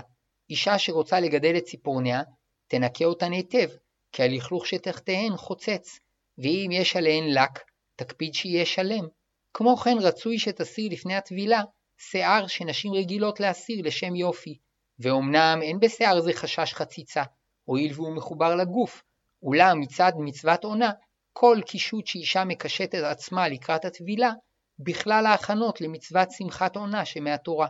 אישה 0.50 0.80
שרוצה 0.80 1.20
לגדל 1.20 1.58
את 1.58 1.64
ציפורניה, 1.64 2.22
תנקה 2.68 3.06
אותן 3.06 3.32
היטב, 3.32 3.70
כי 4.12 4.24
הלכלוך 4.24 4.68
שתחתיהן 4.68 5.38
חוצץ, 5.38 6.00
ואם 6.38 6.70
יש 6.72 6.96
עליהן 6.96 7.24
לק, 7.28 7.60
תקפיד 7.96 8.34
שיהיה 8.34 8.66
שלם. 8.66 9.08
כמו 9.54 9.78
כן 9.78 9.98
רצוי 10.02 10.40
שתסיר 10.40 10.92
לפני 10.92 11.16
הטבילה 11.16 11.62
שיער 11.98 12.48
שנשים 12.48 12.94
רגילות 12.94 13.40
להסיר 13.40 13.82
לשם 13.84 14.16
יופי, 14.16 14.58
ואומנם 15.00 15.60
אין 15.62 15.80
בשיער 15.80 16.22
זה 16.22 16.34
חשש 16.34 16.74
חציצה, 16.74 17.24
הואיל 17.64 17.94
והוא 17.94 18.16
מחובר 18.16 18.56
לגוף, 18.56 19.04
אולם 19.44 19.80
מצד 19.80 20.12
מצוות 20.18 20.64
עונה, 20.64 20.92
כל 21.34 21.58
קישוט 21.66 22.08
שאישה 22.08 22.44
מקשטת 22.46 23.04
עצמה 23.04 23.48
לקראת 23.48 23.86
הטבילה, 23.86 24.32
בכלל 24.80 25.26
ההכנות 25.26 25.82
למצוות 25.82 26.32
שמחת 26.32 26.76
עונה 26.76 27.06
שמהתורה. 27.06 27.68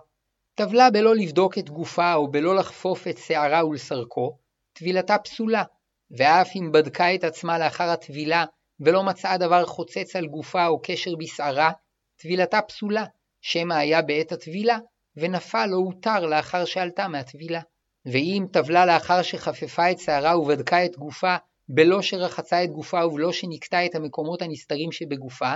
טבלה 0.56 0.90
בלא 0.90 1.16
לבדוק 1.16 1.58
את 1.58 1.70
גופה 1.70 2.14
או 2.14 2.32
בלא 2.32 2.56
לחפוף 2.56 3.08
את 3.08 3.18
שערה 3.18 3.66
ולסרקו, 3.66 4.38
טבילתה 4.74 5.18
פסולה, 5.18 5.64
ואף 6.18 6.50
אם 6.56 6.72
בדקה 6.72 7.16
את 7.16 7.24
עצמה 7.24 7.60
לאחר 7.60 7.90
הטבילה 7.90 8.46
ולא 8.80 9.04
מצאה 9.04 9.38
דבר 9.38 9.66
חוצץ 9.66 10.16
על 10.16 10.28
גופה 10.28 10.68
או 10.68 10.82
קשר 10.84 11.16
בשערה, 11.16 11.72
טבילתה 12.16 12.62
פסולה, 12.62 13.06
שמא 13.42 13.74
היה 13.74 14.02
בעת 14.02 14.32
הטבילה 14.32 14.78
ונפל 15.18 15.70
או 15.74 15.78
הותר 15.78 16.20
לאחר 16.26 16.66
שעלתה 16.66 17.08
מהטבילה. 17.08 17.62
ואם 18.06 18.46
טבלה 18.54 18.86
לאחר 18.86 19.22
שחפפה 19.22 19.92
את 19.92 20.00
שערה 20.00 20.40
ובדקה 20.40 20.86
את 20.86 20.98
גופה, 20.98 21.36
בלא 21.74 22.02
שרחצה 22.02 22.64
את 22.64 22.70
גופה 22.70 23.06
ובלא 23.06 23.32
שנקטה 23.32 23.86
את 23.86 23.96
המקומות 23.96 24.42
הנסתרים 24.42 24.92
שבגופה, 24.92 25.54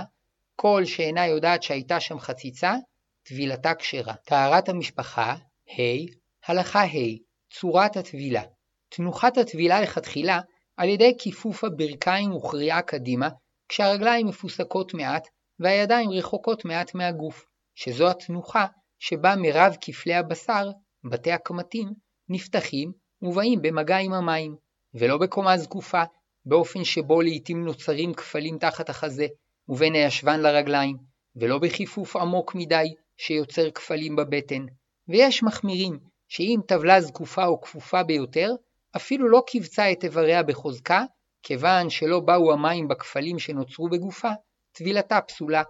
כל 0.56 0.84
שאינה 0.84 1.26
יודעת 1.26 1.62
שהייתה 1.62 2.00
שם 2.00 2.18
חציצה, 2.18 2.74
טבילתה 3.22 3.74
כשרה. 3.74 4.14
טהרת 4.14 4.68
המשפחה, 4.68 5.34
ה', 5.68 6.06
הלכה 6.46 6.82
ה', 6.84 7.16
צורת 7.50 7.96
הטבילה. 7.96 8.42
תנוחת 8.88 9.38
הטבילה 9.38 9.80
לכתחילה 9.80 10.40
על 10.76 10.88
ידי 10.88 11.12
כיפוף 11.18 11.64
הברכיים 11.64 12.32
וקריאה 12.32 12.82
קדימה, 12.82 13.28
כשהרגליים 13.68 14.26
מפוסקות 14.26 14.94
מעט 14.94 15.28
והידיים 15.60 16.10
רחוקות 16.10 16.64
מעט 16.64 16.94
מהגוף, 16.94 17.44
שזו 17.74 18.10
התנוחה 18.10 18.66
שבה 18.98 19.36
מרב 19.36 19.76
כפלי 19.80 20.14
הבשר, 20.14 20.70
בתי 21.10 21.32
הקמטים, 21.32 21.88
נפתחים 22.28 22.92
ובאים 23.22 23.62
במגע 23.62 23.96
עם 23.96 24.12
המים, 24.12 24.56
ולא 24.98 25.18
בקומה 25.18 25.58
זקופה, 25.58 26.02
באופן 26.46 26.84
שבו 26.84 27.20
לעתים 27.22 27.64
נוצרים 27.64 28.14
כפלים 28.14 28.58
תחת 28.58 28.88
החזה, 28.88 29.26
ובין 29.68 29.94
הישבן 29.94 30.40
לרגליים, 30.40 30.96
ולא 31.36 31.58
בכיפוף 31.58 32.16
עמוק 32.16 32.54
מדי, 32.54 32.94
שיוצר 33.16 33.70
כפלים 33.70 34.16
בבטן. 34.16 34.66
ויש 35.08 35.42
מחמירים, 35.42 35.98
שאם 36.28 36.60
טבלה 36.68 37.00
זקופה 37.00 37.46
או 37.46 37.60
כפופה 37.60 38.02
ביותר, 38.02 38.50
אפילו 38.96 39.28
לא 39.28 39.42
קיבצה 39.46 39.92
את 39.92 40.04
איבריה 40.04 40.42
בחוזקה, 40.42 41.04
כיוון 41.42 41.90
שלא 41.90 42.20
באו 42.20 42.52
המים 42.52 42.88
בכפלים 42.88 43.38
שנוצרו 43.38 43.88
בגופה, 43.88 44.30
טבילתה 44.72 45.20
פסולה. 45.20 45.62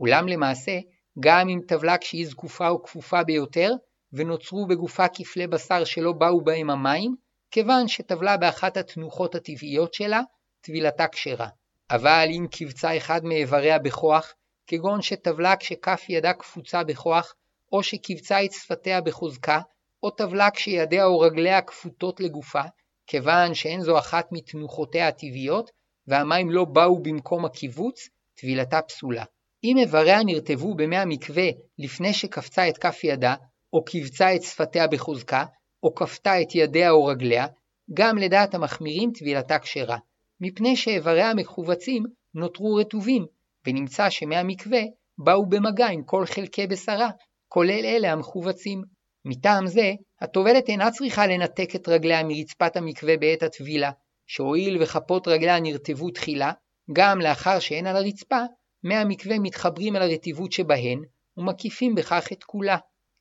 אולם 0.00 0.28
למעשה, 0.28 0.72
גם 1.20 1.48
אם 1.48 1.60
טבלה 1.68 1.98
כשהיא 1.98 2.26
זקופה 2.26 2.68
או 2.68 2.82
כפופה 2.82 3.24
ביותר, 3.24 3.70
ונוצרו 4.12 4.66
בגופה 4.66 5.08
כפלי 5.08 5.46
בשר 5.46 5.84
שלא 5.84 6.12
באו 6.12 6.44
בהם 6.44 6.70
המים, 6.70 7.14
כיוון 7.54 7.88
שטבלה 7.88 8.36
באחת 8.36 8.76
התנוחות 8.76 9.34
הטבעיות 9.34 9.94
שלה, 9.94 10.20
טבילתה 10.60 11.08
כשרה. 11.08 11.48
אבל 11.90 12.28
אם 12.30 12.46
קיבצה 12.50 12.96
אחד 12.96 13.24
מאיבריה 13.24 13.78
בכוח, 13.78 14.34
כגון 14.66 15.02
שטבלה 15.02 15.56
כשכף 15.56 16.06
ידה 16.08 16.32
קפוצה 16.32 16.84
בכוח, 16.84 17.34
או 17.72 17.82
שקיבצה 17.82 18.44
את 18.44 18.52
שפתיה 18.52 19.00
בחוזקה, 19.00 19.60
או 20.02 20.10
טבלה 20.10 20.50
כשידיה 20.50 21.04
או 21.04 21.20
רגליה 21.20 21.62
כפותות 21.62 22.20
לגופה, 22.20 22.62
כיוון 23.06 23.54
שאין 23.54 23.80
זו 23.80 23.98
אחת 23.98 24.28
מתנוחותיה 24.32 25.08
הטבעיות, 25.08 25.70
והמים 26.06 26.50
לא 26.50 26.64
באו 26.64 27.02
במקום 27.02 27.44
הקיבוץ, 27.44 28.08
טבילתה 28.34 28.82
פסולה. 28.82 29.24
אם 29.64 29.76
איבריה 29.78 30.22
נרטבו 30.24 30.74
במי 30.74 30.96
המקווה 30.96 31.48
לפני 31.78 32.14
שקפצה 32.14 32.68
את 32.68 32.78
כף 32.78 33.04
ידה, 33.04 33.34
או 33.72 33.84
קיבצה 33.84 34.34
את 34.34 34.42
שפתיה 34.42 34.86
בחוזקה, 34.86 35.44
או 35.84 35.94
כפתה 35.94 36.42
את 36.42 36.54
ידיה 36.54 36.90
או 36.90 37.04
רגליה, 37.04 37.46
גם 37.94 38.18
לדעת 38.18 38.54
המחמירים 38.54 39.10
טבילתה 39.14 39.58
כשרה, 39.58 39.98
מפני 40.40 40.76
שאיבריה 40.76 41.30
המכווצים 41.30 42.04
נותרו 42.34 42.74
רטובים, 42.74 43.26
ונמצא 43.66 44.10
שמי 44.10 44.36
המקווה 44.36 44.80
באו 45.18 45.46
במגע 45.46 45.86
עם 45.86 46.02
כל 46.02 46.26
חלקי 46.26 46.66
בשרה, 46.66 47.10
כולל 47.48 47.84
אלה 47.84 48.12
המכווצים. 48.12 48.82
מטעם 49.24 49.66
זה, 49.66 49.92
הטובלת 50.20 50.68
אינה 50.68 50.90
צריכה 50.90 51.26
לנתק 51.26 51.76
את 51.76 51.88
רגליה 51.88 52.22
מרצפת 52.24 52.76
המקווה 52.76 53.16
בעת 53.16 53.42
הטבילה, 53.42 53.90
שהואיל 54.26 54.82
וכפות 54.82 55.28
רגליה 55.28 55.60
נרטבו 55.60 56.10
תחילה, 56.10 56.52
גם 56.92 57.20
לאחר 57.20 57.58
שאין 57.58 57.86
על 57.86 57.96
הרצפה, 57.96 58.40
מי 58.84 58.94
המקווה 58.94 59.38
מתחברים 59.38 59.96
אל 59.96 60.02
הרטיבות 60.02 60.52
שבהן, 60.52 61.02
ומקיפים 61.36 61.94
בכך 61.94 62.32
את 62.32 62.44
כולה. 62.44 62.76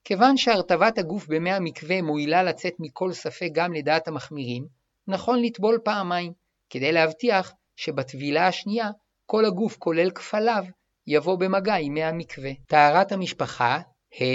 כיוון 0.05 0.37
שהרטבת 0.37 0.97
הגוף 0.97 1.27
במי 1.27 1.51
המקווה 1.51 2.01
מועילה 2.01 2.43
לצאת 2.43 2.73
מכל 2.79 3.13
ספק 3.13 3.49
גם 3.53 3.73
לדעת 3.73 4.07
המחמירים, 4.07 4.67
נכון 5.07 5.41
לטבול 5.41 5.79
פעמיים, 5.83 6.33
כדי 6.69 6.91
להבטיח 6.91 7.53
שבטבילה 7.75 8.47
השנייה 8.47 8.89
כל 9.25 9.45
הגוף 9.45 9.77
כולל 9.77 10.11
כפליו 10.11 10.63
יבוא 11.07 11.39
במגע 11.39 11.75
עם 11.75 11.93
מי 11.93 12.03
המקווה. 12.03 12.51
טהרת 12.67 13.11
המשפחה, 13.11 13.75
ה', 14.21 14.25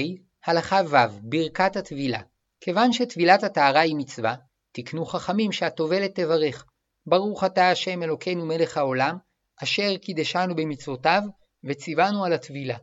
הלכה 0.47 0.81
ו', 0.89 1.21
ברכת 1.23 1.77
הטבילה. 1.77 2.21
כיוון 2.61 2.93
שטבילת 2.93 3.43
הטהרה 3.43 3.81
היא 3.81 3.97
מצווה, 3.97 4.35
תקנו 4.73 5.07
חכמים 5.07 5.53
שהטובלת 5.53 6.15
תברך. 6.15 6.65
ברוך 7.07 7.45
אתה 7.45 7.71
השם 7.71 8.03
אלוקינו 8.03 8.47
מלך 8.47 8.77
העולם, 8.77 9.17
אשר 9.63 9.97
קידשנו 9.97 10.57
במצוותיו, 10.57 11.23
וציוונו 11.65 12.25
על 12.25 12.33
הטבילה. 12.33 12.77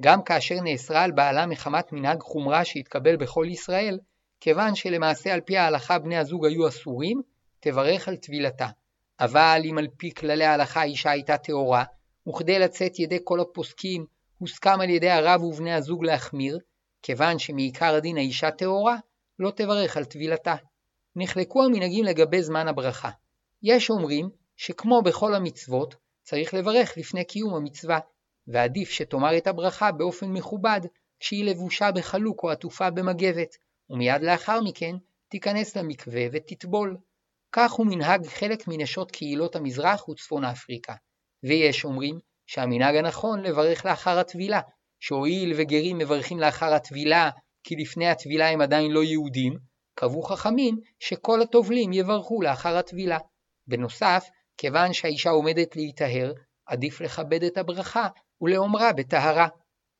גם 0.00 0.22
כאשר 0.22 0.54
נאסרה 0.60 1.02
על 1.02 1.10
בעלה 1.10 1.46
מחמת 1.46 1.92
מנהג 1.92 2.20
חומרה 2.20 2.64
שהתקבל 2.64 3.16
בכל 3.16 3.46
ישראל, 3.50 3.98
כיוון 4.40 4.74
שלמעשה 4.74 5.34
על 5.34 5.40
פי 5.40 5.56
ההלכה 5.56 5.98
בני 5.98 6.16
הזוג 6.16 6.46
היו 6.46 6.68
אסורים, 6.68 7.22
תברך 7.60 8.08
על 8.08 8.16
טבילתה. 8.16 8.66
אבל 9.20 9.62
אם 9.70 9.78
על 9.78 9.86
פי 9.96 10.14
כללי 10.14 10.44
ההלכה 10.44 10.80
האישה 10.80 11.10
הייתה 11.10 11.38
טהורה, 11.38 11.84
וכדי 12.28 12.58
לצאת 12.58 12.98
ידי 12.98 13.18
כל 13.24 13.40
הפוסקים 13.40 14.06
הוסכם 14.38 14.80
על 14.80 14.90
ידי 14.90 15.10
הרב 15.10 15.42
ובני 15.42 15.74
הזוג 15.74 16.04
להחמיר, 16.04 16.58
כיוון 17.02 17.38
שמעיקר 17.38 17.94
הדין 17.94 18.16
האישה 18.16 18.50
טהורה, 18.50 18.96
לא 19.38 19.50
תברך 19.50 19.96
על 19.96 20.04
טבילתה. 20.04 20.54
נחלקו 21.16 21.64
המנהגים 21.64 22.04
לגבי 22.04 22.42
זמן 22.42 22.68
הברכה. 22.68 23.10
יש 23.62 23.90
אומרים 23.90 24.30
שכמו 24.56 25.02
בכל 25.02 25.34
המצוות, 25.34 25.94
צריך 26.22 26.54
לברך 26.54 26.94
לפני 26.96 27.24
קיום 27.24 27.54
המצווה, 27.54 27.98
ועדיף 28.52 28.90
שתאמר 28.90 29.36
את 29.36 29.46
הברכה 29.46 29.92
באופן 29.92 30.26
מכובד 30.26 30.80
כשהיא 31.20 31.44
לבושה 31.44 31.92
בחלוק 31.92 32.42
או 32.42 32.50
עטופה 32.50 32.90
במגבת, 32.90 33.56
ומיד 33.90 34.22
לאחר 34.22 34.60
מכן 34.60 34.96
תיכנס 35.28 35.76
למקווה 35.76 36.22
ותטבול. 36.32 36.96
כך 37.52 37.72
הוא 37.72 37.86
מנהג 37.86 38.26
חלק 38.26 38.68
מנשות 38.68 39.10
קהילות 39.10 39.56
המזרח 39.56 40.08
וצפון 40.08 40.44
אפריקה. 40.44 40.94
ויש 41.42 41.84
אומרים 41.84 42.18
שהמנהג 42.46 42.96
הנכון 42.96 43.42
לברך 43.42 43.84
לאחר 43.84 44.18
הטבילה, 44.18 44.60
שהואיל 45.00 45.52
וגרים 45.56 45.98
מברכים 45.98 46.38
לאחר 46.38 46.74
הטבילה 46.74 47.30
כי 47.64 47.76
לפני 47.76 48.08
הטבילה 48.08 48.48
הם 48.48 48.60
עדיין 48.60 48.90
לא 48.90 49.04
יהודים, 49.04 49.58
קבעו 49.94 50.22
חכמים 50.22 50.80
שכל 50.98 51.42
הטובלים 51.42 51.92
יברכו 51.92 52.42
לאחר 52.42 52.76
הטבילה. 52.76 53.18
בנוסף, 53.66 54.28
כיוון 54.58 54.92
שהאישה 54.92 55.30
עומדת 55.30 55.76
להיטהר, 55.76 56.32
עדיף 56.66 57.00
לכבד 57.00 57.42
את 57.42 57.58
הברכה 57.58 58.08
ולאומרה 58.40 58.92
בטהרה. 58.92 59.48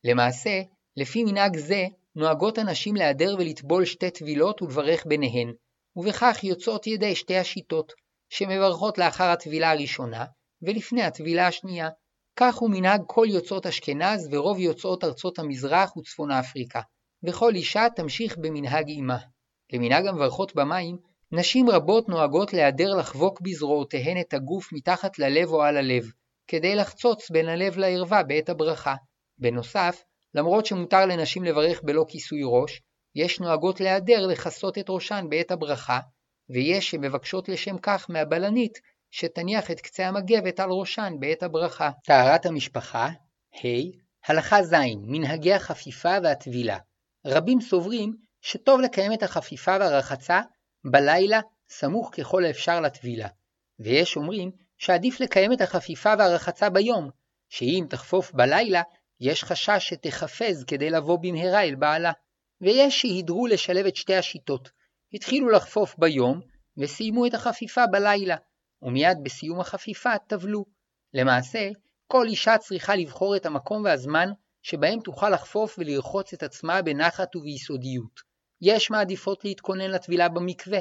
למעשה, 0.05 0.61
לפי 0.97 1.25
מנהג 1.25 1.57
זה, 1.57 1.87
נוהגות 2.17 2.59
הנשים 2.59 2.97
להיעדר 2.97 3.35
ולטבול 3.39 3.85
שתי 3.85 4.11
טבילות 4.11 4.63
ולברך 4.63 5.07
ביניהן, 5.07 5.53
ובכך 5.97 6.39
יוצאות 6.43 6.87
ידי 6.87 7.15
שתי 7.15 7.37
השיטות, 7.37 7.93
שמברכות 8.29 8.99
לאחר 8.99 9.25
הטבילה 9.25 9.71
הראשונה, 9.71 10.25
ולפני 10.63 11.03
הטבילה 11.03 11.47
השנייה. 11.47 11.89
כך 12.37 12.57
הוא 12.57 12.71
מנהג 12.71 13.03
כל 13.07 13.27
יוצאות 13.29 13.67
אשכנז 13.67 14.29
ורוב 14.31 14.59
יוצאות 14.59 15.05
ארצות 15.05 15.39
המזרח 15.39 15.97
וצפון 15.97 16.31
אפריקה, 16.31 16.81
וכל 17.23 17.55
אישה 17.55 17.87
תמשיך 17.97 18.39
במנהג 18.39 18.89
אימה. 18.89 19.19
למנהג 19.73 20.07
המברכות 20.07 20.55
במים, 20.55 20.97
נשים 21.33 21.71
רבות 21.71 22.09
נוהגות 22.09 22.53
להיעדר 22.53 22.95
לחבוק 22.99 23.41
בזרועותיהן 23.41 24.21
את 24.21 24.35
הגוף 24.35 24.73
מתחת 24.73 25.19
ללב 25.19 25.49
או 25.49 25.63
על 25.63 25.77
הלב, 25.77 26.05
כדי 26.50 26.75
לחצוץ 26.75 27.30
בין 27.30 27.49
הלב 27.49 27.78
לערווה 27.78 28.23
בעת 28.23 28.49
הברכה. 28.49 28.95
בנוסף, 29.38 30.02
למרות 30.35 30.66
שמותר 30.66 31.07
לנשים 31.07 31.45
לברך 31.45 31.80
בלא 31.83 32.04
כיסוי 32.09 32.40
ראש, 32.45 32.80
יש 33.14 33.40
נוהגות 33.40 33.80
להיעדר 33.80 34.26
לכסות 34.26 34.78
את 34.78 34.85
ראשן 34.88 35.26
בעת 35.28 35.50
הברכה, 35.50 36.00
ויש 36.50 36.90
שמבקשות 36.90 37.49
לשם 37.49 37.78
כך 37.78 38.07
מהבלנית 38.09 38.78
שתניח 39.11 39.71
את 39.71 39.80
קצה 39.80 40.09
המגבת 40.09 40.61
על 40.61 40.71
ראשן 40.71 41.14
בעת 41.21 41.42
הברכה. 41.42 41.90
טהרת 42.04 42.47
המשפחה, 42.47 43.09
ה. 43.54 43.69
הלכה 44.26 44.62
ז. 44.62 44.75
מנהגי 45.07 45.52
החפיפה 45.52 46.16
והטבילה. 46.23 46.78
רבים 47.26 47.61
סוברים 47.61 48.16
שטוב 48.40 48.80
לקיים 48.80 49.12
את 49.12 49.23
החפיפה 49.23 49.76
והרחצה 49.80 50.40
בלילה 50.85 51.40
סמוך 51.69 52.11
ככל 52.14 52.45
האפשר 52.45 52.80
לטבילה, 52.80 53.28
ויש 53.78 54.16
אומרים 54.16 54.50
שעדיף 54.81 55.21
לקיים 55.21 55.53
את 55.53 55.61
החפיפה 55.61 56.13
והרחצה 56.19 56.71
ביום, 56.71 57.11
שאם 57.49 57.87
תחפוף 57.91 58.33
בלילה, 58.33 58.83
יש 59.21 59.45
חשש 59.45 59.89
שתחפז 59.89 60.65
כדי 60.65 60.91
לבוא 60.91 61.19
במהרה 61.19 61.63
אל 61.63 61.75
בעלה. 61.75 62.13
ויש 62.61 63.01
שהידרו 63.01 63.47
לשלב 63.47 63.87
את 63.87 63.97
שתי 63.97 64.15
השיטות. 64.15 64.71
התחילו 65.13 65.51
לחפוף 65.51 65.95
ביום, 65.99 66.41
וסיימו 66.77 67.27
את 67.27 67.35
החפיפה 67.35 67.87
בלילה, 67.87 68.37
ומיד 68.83 69.19
בסיום 69.23 69.61
החפיפה 69.61 70.19
טבלו. 70.19 70.65
למעשה, 71.15 71.69
כל 72.07 72.27
אישה 72.27 72.59
צריכה 72.59 72.97
לבחור 72.97 73.37
את 73.37 73.47
המקום 73.47 73.85
והזמן 73.85 74.29
שבהם 74.63 75.01
תוכל 75.01 75.31
לחפוף 75.31 75.79
ולרחוץ 75.79 76.33
את 76.33 76.43
עצמה 76.43 76.83
בנחת 76.83 77.37
וביסודיות. 77.37 78.21
יש 78.61 78.91
מעדיפות 78.91 79.45
להתכונן 79.45 79.91
לטבילה 79.91 80.29
במקווה, 80.29 80.79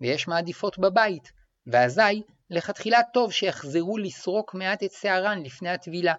ויש 0.00 0.28
מעדיפות 0.28 0.78
בבית, 0.78 1.32
ואזי 1.66 2.22
לכתחילה 2.50 3.00
טוב 3.12 3.32
שיחזרו 3.32 3.98
לסרוק 3.98 4.54
מעט 4.54 4.82
את 4.82 4.92
שערן 4.92 5.42
לפני 5.42 5.70
הטבילה. 5.70 6.14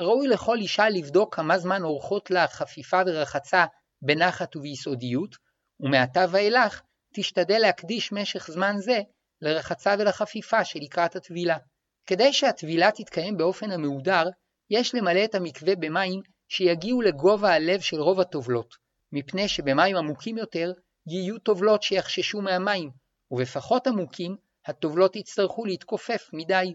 ראוי 0.00 0.28
לכל 0.28 0.56
אישה 0.56 0.88
לבדוק 0.88 1.34
כמה 1.34 1.58
זמן 1.58 1.82
אורחות 1.82 2.30
לה 2.30 2.48
חפיפה 2.48 3.00
ורחצה 3.06 3.64
בנחת 4.02 4.56
וביסודיות, 4.56 5.36
ומעתה 5.80 6.24
ואילך 6.30 6.82
תשתדל 7.14 7.58
להקדיש 7.58 8.12
משך 8.12 8.50
זמן 8.50 8.76
זה 8.78 9.00
לרחצה 9.40 9.94
ולחפיפה 9.98 10.64
שלקראת 10.64 11.16
הטבילה. 11.16 11.56
כדי 12.06 12.32
שהטבילה 12.32 12.90
תתקיים 12.90 13.36
באופן 13.36 13.70
המהודר, 13.70 14.24
יש 14.70 14.94
למלא 14.94 15.24
את 15.24 15.34
המקווה 15.34 15.76
במים 15.76 16.20
שיגיעו 16.48 17.02
לגובה 17.02 17.54
הלב 17.54 17.80
של 17.80 18.00
רוב 18.00 18.20
הטובלות, 18.20 18.74
מפני 19.12 19.48
שבמים 19.48 19.96
עמוקים 19.96 20.38
יותר 20.38 20.72
יהיו 21.06 21.38
טובלות 21.38 21.82
שיחששו 21.82 22.40
מהמים, 22.40 22.90
ובפחות 23.30 23.86
עמוקים 23.86 24.36
הטובלות 24.66 25.16
יצטרכו 25.16 25.64
להתכופף 25.64 26.30
מדי. 26.32 26.74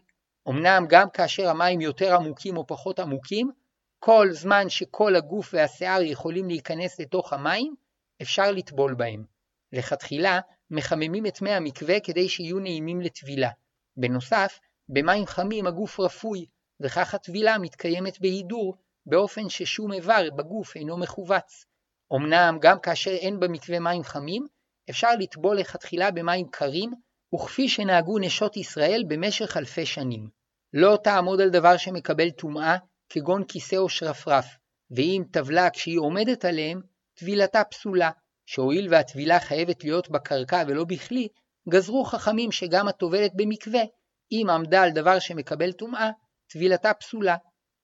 אמנם 0.49 0.85
גם 0.89 1.09
כאשר 1.09 1.49
המים 1.49 1.81
יותר 1.81 2.15
עמוקים 2.15 2.57
או 2.57 2.67
פחות 2.67 2.99
עמוקים, 2.99 3.51
כל 3.99 4.27
זמן 4.31 4.69
שכל 4.69 5.15
הגוף 5.15 5.49
והשיער 5.53 6.01
יכולים 6.01 6.47
להיכנס 6.47 6.99
לתוך 6.99 7.33
המים, 7.33 7.75
אפשר 8.21 8.51
לטבול 8.51 8.93
בהם. 8.93 9.25
לכתחילה, 9.71 10.39
מחממים 10.71 11.25
את 11.25 11.41
מי 11.41 11.51
המקווה 11.51 11.99
כדי 11.99 12.29
שיהיו 12.29 12.59
נעימים 12.59 13.01
לטבילה. 13.01 13.49
בנוסף, 13.97 14.59
במים 14.89 15.25
חמים 15.25 15.67
הגוף 15.67 15.99
רפוי, 15.99 16.45
וכך 16.79 17.13
הטבילה 17.13 17.57
מתקיימת 17.57 18.21
בהידור, 18.21 18.77
באופן 19.05 19.49
ששום 19.49 19.93
איבר 19.93 20.29
בגוף 20.35 20.75
אינו 20.75 20.97
מכווץ. 20.97 21.65
אמנם 22.13 22.57
גם 22.61 22.79
כאשר 22.79 23.11
אין 23.11 23.39
במקווה 23.39 23.79
מים 23.79 24.03
חמים, 24.03 24.47
אפשר 24.89 25.09
לטבול 25.19 25.57
לכתחילה 25.57 26.11
במים 26.11 26.47
קרים, 26.51 26.93
וכפי 27.35 27.69
שנהגו 27.69 28.19
נשות 28.19 28.57
ישראל 28.57 29.03
במשך 29.07 29.57
אלפי 29.57 29.85
שנים. 29.85 30.29
לא 30.73 30.97
תעמוד 31.03 31.41
על 31.41 31.49
דבר 31.49 31.77
שמקבל 31.77 32.29
טומאה, 32.29 32.77
כגון 33.09 33.43
כיסא 33.43 33.75
או 33.75 33.89
שרפרף, 33.89 34.45
ואם 34.91 35.23
טבלה 35.31 35.69
כשהיא 35.69 35.99
עומדת 35.99 36.45
עליהם, 36.45 36.81
טבילתה 37.13 37.63
פסולה, 37.63 38.11
שהואיל 38.45 38.87
והטבילה 38.91 39.39
חייבת 39.39 39.83
להיות 39.83 40.09
בקרקע 40.09 40.63
ולא 40.67 40.83
בכלי, 40.83 41.27
גזרו 41.69 42.03
חכמים 42.03 42.51
שגם 42.51 42.87
הטובלת 42.87 43.31
במקווה, 43.35 43.81
אם 44.31 44.47
עמדה 44.49 44.83
על 44.83 44.91
דבר 44.91 45.19
שמקבל 45.19 45.71
טומאה, 45.71 46.09
טבילתה 46.47 46.93
פסולה. 46.93 47.35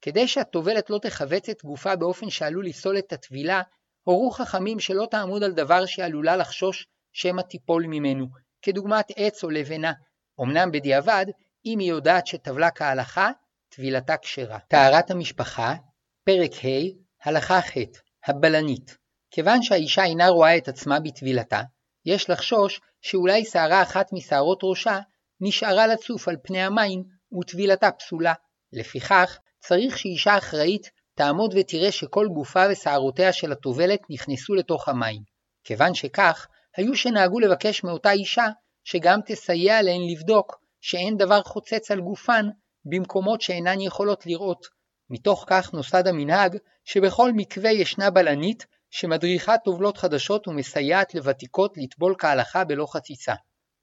כדי 0.01 0.27
שהטובלת 0.27 0.89
לא 0.89 0.97
תכווץ 0.97 1.49
את 1.49 1.63
גופה 1.63 1.95
באופן 1.95 2.29
שעלול 2.29 2.65
לפסול 2.65 2.97
את 2.97 3.13
הטבילה, 3.13 3.61
הורו 4.03 4.31
חכמים 4.31 4.79
שלא 4.79 5.07
תעמוד 5.11 5.43
על 5.43 5.51
דבר 5.51 5.85
שעלולה 5.85 6.35
לחשוש 6.35 6.87
שמא 7.13 7.41
תיפול 7.41 7.85
ממנו, 7.87 8.27
כדוגמת 8.61 9.05
עץ 9.15 9.43
או 9.43 9.49
לבנה. 9.49 9.93
אמנם 10.41 10.71
בדיעבד, 10.71 11.25
אם 11.65 11.79
היא 11.79 11.89
יודעת 11.89 12.27
שטבלה 12.27 12.71
כהלכה, 12.71 13.29
טבילתה 13.69 14.17
כשרה. 14.17 14.59
טהרת 14.67 15.11
המשפחה, 15.11 15.75
פרק 16.23 16.51
ה', 16.65 17.27
הלכה 17.29 17.61
ח', 17.61 17.77
הבלנית. 18.25 18.97
כיוון 19.31 19.63
שהאישה 19.63 20.03
אינה 20.03 20.27
רואה 20.27 20.57
את 20.57 20.67
עצמה 20.67 20.99
בטבילתה, 20.99 21.61
יש 22.05 22.29
לחשוש 22.29 22.81
שאולי 23.01 23.45
שערה 23.45 23.81
אחת 23.81 24.13
משערות 24.13 24.59
ראשה 24.63 24.99
נשארה 25.41 25.87
לצוף 25.87 26.27
על 26.27 26.35
פני 26.43 26.61
המים 26.61 27.03
וטבילתה 27.39 27.91
פסולה. 27.91 28.33
לפיכך, 28.73 29.37
צריך 29.59 29.97
שאישה 29.97 30.37
אחראית 30.37 30.89
תעמוד 31.15 31.53
ותראה 31.57 31.91
שכל 31.91 32.27
גופה 32.33 32.63
ושערותיה 32.71 33.33
של 33.33 33.51
הטובלת 33.51 33.99
נכנסו 34.09 34.53
לתוך 34.53 34.89
המים. 34.89 35.21
כיוון 35.63 35.93
שכך, 35.93 36.47
היו 36.77 36.95
שנהגו 36.95 37.39
לבקש 37.39 37.83
מאותה 37.83 38.11
אישה 38.11 38.47
שגם 38.83 39.19
תסייע 39.25 39.81
להן 39.81 40.01
לבדוק 40.11 40.61
שאין 40.81 41.17
דבר 41.17 41.41
חוצץ 41.43 41.91
על 41.91 42.01
גופן 42.01 42.45
במקומות 42.85 43.41
שאינן 43.41 43.81
יכולות 43.81 44.25
לראות. 44.25 44.67
מתוך 45.09 45.45
כך 45.47 45.73
נוסד 45.73 46.07
המנהג 46.07 46.57
שבכל 46.85 47.31
מקווה 47.35 47.71
ישנה 47.71 48.09
בלנית 48.09 48.65
שמדריכה 48.89 49.57
טובלות 49.57 49.97
חדשות 49.97 50.47
ומסייעת 50.47 51.15
לוותיקות 51.15 51.77
לטבול 51.77 52.15
כהלכה 52.17 52.63
בלא 52.63 52.85
חציצה. 52.93 53.33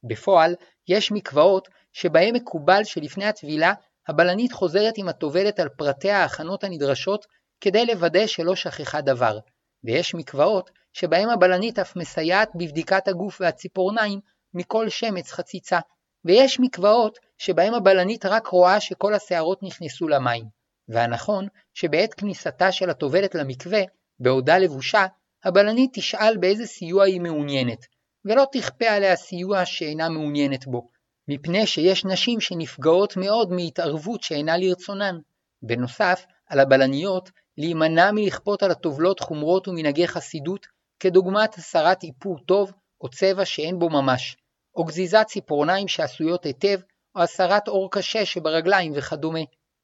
בפועל, 0.09 0.55
יש 0.89 1.13
מקוואות 1.13 1.69
שבהם 1.93 2.35
מקובל 2.35 2.85
שלפני 2.85 3.25
הטבילה 3.25 3.73
הבלנית 4.09 4.53
חוזרת 4.53 4.95
עם 4.97 5.09
הטובלת 5.09 5.61
על 5.61 5.69
פרטי 5.69 6.11
ההכנות 6.11 6.65
הנדרשות 6.65 7.27
כדי 7.61 7.87
לוודא 7.87 8.27
שלא 8.27 8.57
שכחה 8.57 9.01
דבר, 9.01 9.39
ויש 9.85 10.15
מקוואות 10.15 10.71
שבהם 10.93 11.29
הבלנית 11.29 11.79
אף 11.79 11.97
מסייעת 11.97 12.51
בבדיקת 12.55 13.09
הגוף 13.09 13.41
והציפורניים 13.41 14.21
מכל 14.55 14.89
שמץ 14.89 15.33
חציצה, 15.33 15.79
ויש 16.25 16.61
מקוואות 16.61 17.19
שבהם 17.39 17.75
הבלנית 17.75 18.27
רק 18.27 18.47
רואה 18.47 18.81
שכל 18.81 19.15
השערות 19.15 19.63
נכנסו 19.63 20.09
למים, 20.09 20.45
והנכון 20.89 21.49
שבעת 21.75 22.15
כניסתה 22.15 22.73
של 22.73 22.91
הטובלת 22.91 23.35
למקווה, 23.35 23.81
בעודה 24.21 24.59
לבושה, 24.59 25.07
הבלנית 25.45 25.91
תשאל 25.95 26.37
באיזה 26.37 26.67
סיוע 26.67 27.05
היא 27.05 27.21
מעוניינת, 27.21 27.87
ולא 28.25 28.45
תכפה 28.53 28.87
עליה 28.87 29.17
סיוע 29.17 29.65
שאינה 29.65 30.09
מעוניינת 30.09 30.67
בו, 30.67 30.89
מפני 31.29 31.67
שיש 31.67 32.05
נשים 32.05 32.41
שנפגעות 32.41 33.17
מאוד 33.17 33.53
מהתערבות 33.53 34.23
שאינה 34.23 34.57
לרצונן. 34.57 35.19
בנוסף, 35.63 36.27
על 36.47 36.61
הבלניות 36.61 37.31
להימנע 37.59 38.11
מלכפות 38.13 38.63
על 38.63 38.71
הטובלות 38.71 39.21
חומרות 39.21 39.69
ומנהגי 39.69 40.09
חסידות, 40.09 40.67
כדוגמת 41.01 41.55
הסרת 41.55 42.03
איפור 42.03 42.39
טוב 42.47 42.73
או 43.01 43.09
צבע 43.09 43.45
שאין 43.45 43.79
בו 43.79 43.91
ממש, 43.91 44.37
או 44.77 44.85
גזיזת 44.85 45.25
ציפורניים 45.27 45.89
שעשויות 45.89 46.45
היטב, 46.45 46.81
או 47.15 47.23
הסרת 47.23 47.69
עור 47.69 47.91
קשה 47.91 48.25
שברגליים 48.25 48.93
וכדומה. 48.97 49.41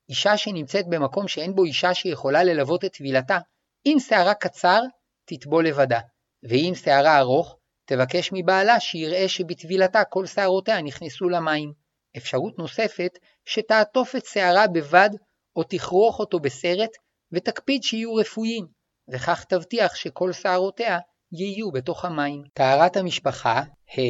אישה 0.09 0.37
שנמצאת 0.37 0.87
במקום 0.89 1.29
שאין 1.29 1.55
בו 1.55 1.65
אישה 1.65 1.95
שיכולה 1.95 2.45
ללוות 2.45 2.85
את 2.85 2.93
טבילתה, 2.93 3.39
אם 3.87 3.97
שערה 3.99 4.35
קצר, 4.35 4.81
תטבול 5.25 5.67
לבדה, 5.67 6.01
ואם 6.43 6.73
שערה 6.75 7.19
ארוך, 7.19 7.57
תבקש 7.85 8.31
מבעלה 8.33 8.81
שיראה 8.81 9.29
שבטבילתה 9.29 10.05
כל 10.05 10.27
שערותיה 10.27 10.83
נכנסו 10.83 11.29
למים. 11.29 11.73
אפשרות 12.17 12.59
נוספת, 12.59 13.19
שתעטוף 13.45 14.17
את 14.17 14.27
שערה 14.27 14.67
בבד 14.67 15.11
או 15.57 15.63
תכרוך 15.63 16.19
אותו 16.19 16.41
בסרט 16.41 16.91
ותקפיד 17.35 17.83
שיהיו 17.83 18.15
רפואיים, 18.15 18.67
וכך 19.13 19.45
תבטיח 19.45 19.95
שכל 19.95 20.33
שערותיה 20.33 20.99
יהיו 21.33 21.73
בתוך 21.73 22.05
המים. 22.05 22.43
טהרת 22.55 22.97
המשפחה, 22.97 23.63
ה. 23.99 24.01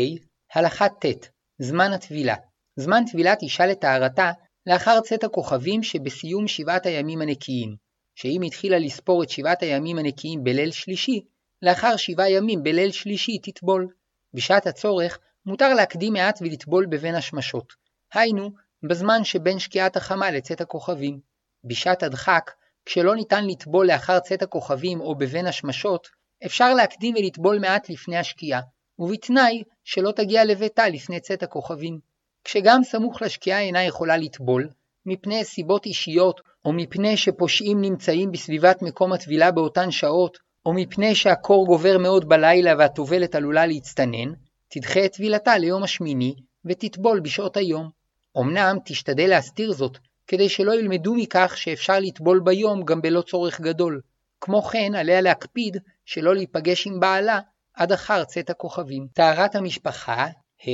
הלכה 0.54 0.88
ט' 0.88 1.28
זמן 1.58 1.92
הטבילה. 1.92 2.34
זמן 2.76 3.02
טבילת 3.12 3.42
אישה 3.42 3.66
לטהרתה 3.66 4.32
לאחר 4.66 5.00
צאת 5.00 5.24
הכוכבים 5.24 5.82
שבסיום 5.82 6.48
שבעת 6.48 6.86
הימים 6.86 7.20
הנקיים, 7.20 7.76
שאם 8.14 8.42
התחילה 8.46 8.78
לספור 8.78 9.22
את 9.22 9.30
שבעת 9.30 9.62
הימים 9.62 9.98
הנקיים 9.98 10.44
בליל 10.44 10.70
שלישי, 10.70 11.20
לאחר 11.62 11.96
שבעה 11.96 12.30
ימים 12.30 12.62
בליל 12.62 12.92
שלישי 12.92 13.38
תטבול. 13.38 13.88
בשעת 14.34 14.66
הצורך 14.66 15.18
מותר 15.46 15.74
להקדים 15.74 16.12
מעט 16.12 16.38
ולטבול 16.42 16.86
בבין 16.86 17.14
השמשות, 17.14 17.72
היינו, 18.12 18.50
בזמן 18.82 19.24
שבין 19.24 19.58
שקיעת 19.58 19.96
החמה 19.96 20.30
לצאת 20.30 20.60
הכוכבים. 20.60 21.20
בשעת 21.64 22.02
הדחק, 22.02 22.50
כשלא 22.86 23.14
ניתן 23.16 23.46
לטבול 23.46 23.86
לאחר 23.86 24.18
צאת 24.18 24.42
הכוכבים 24.42 25.00
או 25.00 25.14
בבין 25.14 25.46
השמשות, 25.46 26.08
אפשר 26.46 26.74
להקדים 26.74 27.14
ולטבול 27.14 27.58
מעט 27.58 27.90
לפני 27.90 28.16
השקיעה, 28.16 28.60
ובתנאי 28.98 29.62
שלא 29.84 30.12
תגיע 30.12 30.44
לביתה 30.44 30.88
לפני 30.88 31.20
צאת 31.20 31.42
הכוכבים. 31.42 31.98
כשגם 32.44 32.80
סמוך 32.84 33.22
לשקיעה 33.22 33.60
אינה 33.60 33.84
יכולה 33.84 34.16
לטבול, 34.16 34.68
מפני 35.06 35.44
סיבות 35.44 35.86
אישיות, 35.86 36.40
או 36.64 36.72
מפני 36.72 37.16
שפושעים 37.16 37.80
נמצאים 37.80 38.32
בסביבת 38.32 38.82
מקום 38.82 39.12
הטבילה 39.12 39.50
באותן 39.50 39.90
שעות, 39.90 40.38
או 40.66 40.72
מפני 40.72 41.14
שהקור 41.14 41.66
גובר 41.66 41.98
מאוד 41.98 42.28
בלילה 42.28 42.74
והטובלת 42.78 43.34
עלולה 43.34 43.66
להצטנן, 43.66 44.32
תדחה 44.68 45.04
את 45.04 45.12
טבילתה 45.12 45.58
ליום 45.58 45.82
השמיני, 45.82 46.34
ותטבול 46.64 47.20
בשעות 47.20 47.56
היום. 47.56 47.90
אמנם 48.38 48.76
תשתדל 48.84 49.26
להסתיר 49.26 49.72
זאת, 49.72 49.98
כדי 50.26 50.48
שלא 50.48 50.72
ילמדו 50.74 51.14
מכך 51.14 51.52
שאפשר 51.56 52.00
לטבול 52.00 52.40
ביום 52.44 52.84
גם 52.84 53.02
בלא 53.02 53.22
צורך 53.22 53.60
גדול. 53.60 54.00
כמו 54.40 54.62
כן, 54.62 54.94
עליה 54.94 55.20
להקפיד 55.20 55.76
שלא 56.04 56.34
להיפגש 56.34 56.86
עם 56.86 57.00
בעלה 57.00 57.40
עד 57.74 57.92
אחר 57.92 58.24
צאת 58.24 58.50
הכוכבים. 58.50 59.06
טהרת 59.12 59.54
המשפחה, 59.54 60.12
ה. 60.14 60.70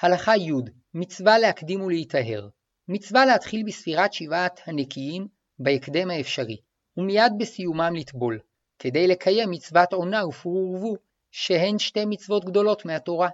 הלכה 0.00 0.36
י' 0.36 0.52
מצווה 0.94 1.38
להקדים 1.38 1.80
ולהיטהר. 1.80 2.48
מצווה 2.88 3.26
להתחיל 3.26 3.62
בספירת 3.66 4.12
שבעת 4.12 4.60
הנקיים 4.66 5.26
בהקדם 5.58 6.10
האפשרי, 6.10 6.56
ומיד 6.96 7.32
בסיומם 7.38 7.92
לטבול, 7.96 8.38
כדי 8.78 9.06
לקיים 9.06 9.50
מצוות 9.50 9.92
עונה 9.92 10.26
ופרו 10.26 10.72
ורבו, 10.72 10.96
שהן 11.30 11.78
שתי 11.78 12.04
מצוות 12.04 12.44
גדולות 12.44 12.84
מהתורה. 12.84 13.28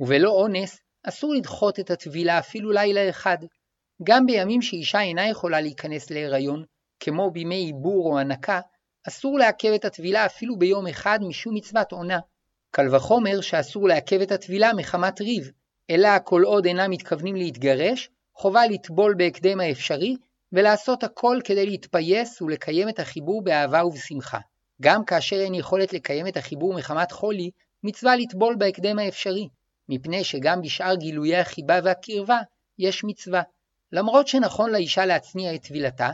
ובלא 0.00 0.30
אונס, 0.30 0.80
אסור 1.02 1.34
לדחות 1.34 1.80
את 1.80 1.90
הטבילה 1.90 2.38
אפילו 2.38 2.72
לילה 2.72 3.10
אחד. 3.10 3.38
גם 4.02 4.26
בימים 4.26 4.62
שאישה 4.62 5.00
אינה 5.00 5.28
יכולה 5.28 5.60
להיכנס 5.60 6.10
להיריון, 6.10 6.64
כמו 7.00 7.30
בימי 7.30 7.54
עיבור 7.54 8.12
או 8.12 8.18
הנקה, 8.18 8.60
אסור 9.08 9.38
לעכב 9.38 9.72
את 9.74 9.84
הטבילה 9.84 10.26
אפילו 10.26 10.58
ביום 10.58 10.86
אחד 10.86 11.18
משום 11.22 11.54
מצוות 11.54 11.92
עונה. 11.92 12.18
קל 12.70 12.94
וחומר 12.94 13.40
שאסור 13.40 13.88
לעכב 13.88 14.20
את 14.20 14.32
הטבילה 14.32 14.72
מחמת 14.76 15.20
ריב, 15.20 15.50
אלא 15.90 16.08
כל 16.24 16.42
עוד 16.42 16.66
אינם 16.66 16.90
מתכוונים 16.90 17.36
להתגרש, 17.36 18.10
חובה 18.34 18.66
לטבול 18.66 19.14
בהקדם 19.14 19.60
האפשרי, 19.60 20.16
ולעשות 20.52 21.04
הכל 21.04 21.38
כדי 21.44 21.66
להתפייס 21.66 22.42
ולקיים 22.42 22.88
את 22.88 22.98
החיבור 22.98 23.44
באהבה 23.44 23.84
ובשמחה. 23.84 24.38
גם 24.82 25.04
כאשר 25.04 25.36
אין 25.36 25.54
יכולת 25.54 25.92
לקיים 25.92 26.26
את 26.26 26.36
החיבור 26.36 26.74
מחמת 26.74 27.12
חולי, 27.12 27.50
מצווה 27.82 28.16
לטבול 28.16 28.56
בהקדם 28.58 28.98
האפשרי, 28.98 29.48
מפני 29.88 30.24
שגם 30.24 30.62
בשאר 30.62 30.94
גילויי 30.94 31.36
החיבה 31.36 31.80
והקרבה 31.84 32.38
יש 32.78 33.04
מצווה. 33.04 33.42
למרות 33.92 34.28
שנכון 34.28 34.70
לאישה 34.70 35.06
להצניע 35.06 35.54
את 35.54 35.62
טבילתה, 35.62 36.10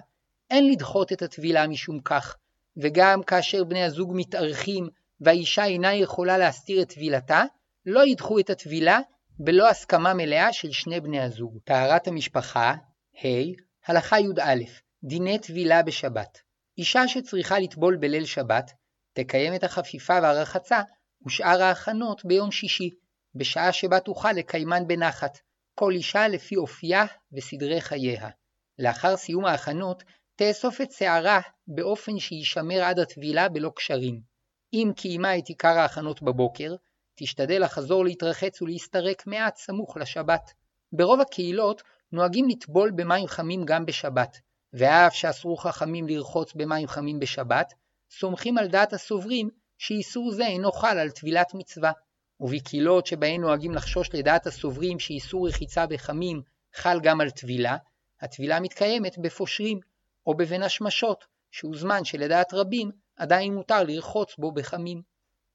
אין 0.50 0.70
לדחות 0.70 1.12
את 1.12 1.22
הטבילה 1.22 1.66
משום 1.66 2.00
כך, 2.00 2.36
וגם 2.76 3.22
כאשר 3.22 3.64
בני 3.64 3.82
הזוג 3.84 4.12
מתארחים 4.14 4.88
והאישה 5.20 5.64
אינה 5.64 5.94
יכולה 5.94 6.38
להסתיר 6.38 6.82
את 6.82 6.92
טבילתה, 6.92 7.44
לא 7.86 8.06
ידחו 8.06 8.38
את 8.38 8.50
הטבילה 8.50 9.00
בלא 9.38 9.68
הסכמה 9.68 10.14
מלאה 10.14 10.52
של 10.52 10.72
שני 10.72 11.00
בני 11.00 11.20
הזוג. 11.20 11.58
טהרת 11.64 12.08
המשפחה, 12.08 12.74
ה. 13.24 13.26
הלכה 13.86 14.20
י"א 14.20 14.54
דיני 15.04 15.38
טבילה 15.38 15.82
בשבת. 15.82 16.38
אישה 16.78 17.08
שצריכה 17.08 17.58
לטבול 17.58 17.96
בליל 17.96 18.24
שבת, 18.24 18.72
תקיים 19.12 19.54
את 19.54 19.64
החפיפה 19.64 20.18
והרחצה 20.22 20.82
ושאר 21.26 21.62
ההכנות 21.62 22.24
ביום 22.24 22.50
שישי, 22.50 22.90
בשעה 23.34 23.72
שבה 23.72 24.00
תוכל 24.00 24.32
לקיימן 24.32 24.86
בנחת, 24.86 25.38
כל 25.78 25.92
אישה 25.92 26.28
לפי 26.28 26.56
אופייה 26.56 27.04
וסדרי 27.32 27.80
חייה. 27.80 28.28
לאחר 28.78 29.16
סיום 29.16 29.44
ההכנות, 29.44 30.02
תאסוף 30.36 30.80
את 30.80 30.92
שערה 30.92 31.40
באופן 31.68 32.18
שישמר 32.18 32.82
עד 32.82 32.98
הטבילה 32.98 33.48
בלא 33.48 33.70
קשרים. 33.76 34.20
אם 34.72 34.92
קיימה 34.96 35.38
את 35.38 35.48
עיקר 35.48 35.78
ההכנות 35.78 36.22
בבוקר, 36.22 36.74
תשתדל 37.14 37.62
לחזור 37.64 38.04
להתרחץ 38.04 38.62
ולהסתרק 38.62 39.26
מעט 39.26 39.56
סמוך 39.56 39.96
לשבת. 39.96 40.50
ברוב 40.92 41.20
הקהילות 41.20 41.82
נוהגים 42.12 42.48
לטבול 42.48 42.90
במים 42.90 43.26
חמים 43.26 43.64
גם 43.64 43.86
בשבת, 43.86 44.38
ואף 44.72 45.14
שאסרו 45.14 45.56
חכמים 45.56 46.08
לרחוץ 46.08 46.54
במים 46.54 46.88
חמים 46.88 47.18
בשבת, 47.18 47.74
סומכים 48.10 48.58
על 48.58 48.66
דעת 48.68 48.92
הסוברים 48.92 49.50
שאיסור 49.78 50.32
זה 50.32 50.46
אינו 50.46 50.72
חל 50.72 50.98
על 50.98 51.10
טבילת 51.10 51.54
מצווה. 51.54 51.92
ובקהילות 52.40 53.06
שבהן 53.06 53.40
נוהגים 53.40 53.74
לחשוש 53.74 54.08
לדעת 54.14 54.46
הסוברים 54.46 54.98
שאיסור 54.98 55.48
רחיצה 55.48 55.86
בחמים 55.86 56.42
חל 56.74 57.00
גם 57.02 57.20
על 57.20 57.30
טבילה, 57.30 57.76
הטבילה 58.20 58.60
מתקיימת 58.60 59.18
בפושרים, 59.18 59.80
או 60.26 60.36
בבין 60.36 60.62
השמשות, 60.62 61.24
שהוא 61.50 61.76
זמן 61.76 62.04
שלדעת 62.04 62.54
רבים 62.54 62.90
עדיין 63.16 63.54
מותר 63.54 63.82
לרחוץ 63.82 64.36
בו 64.38 64.52
בחמים. 64.52 65.02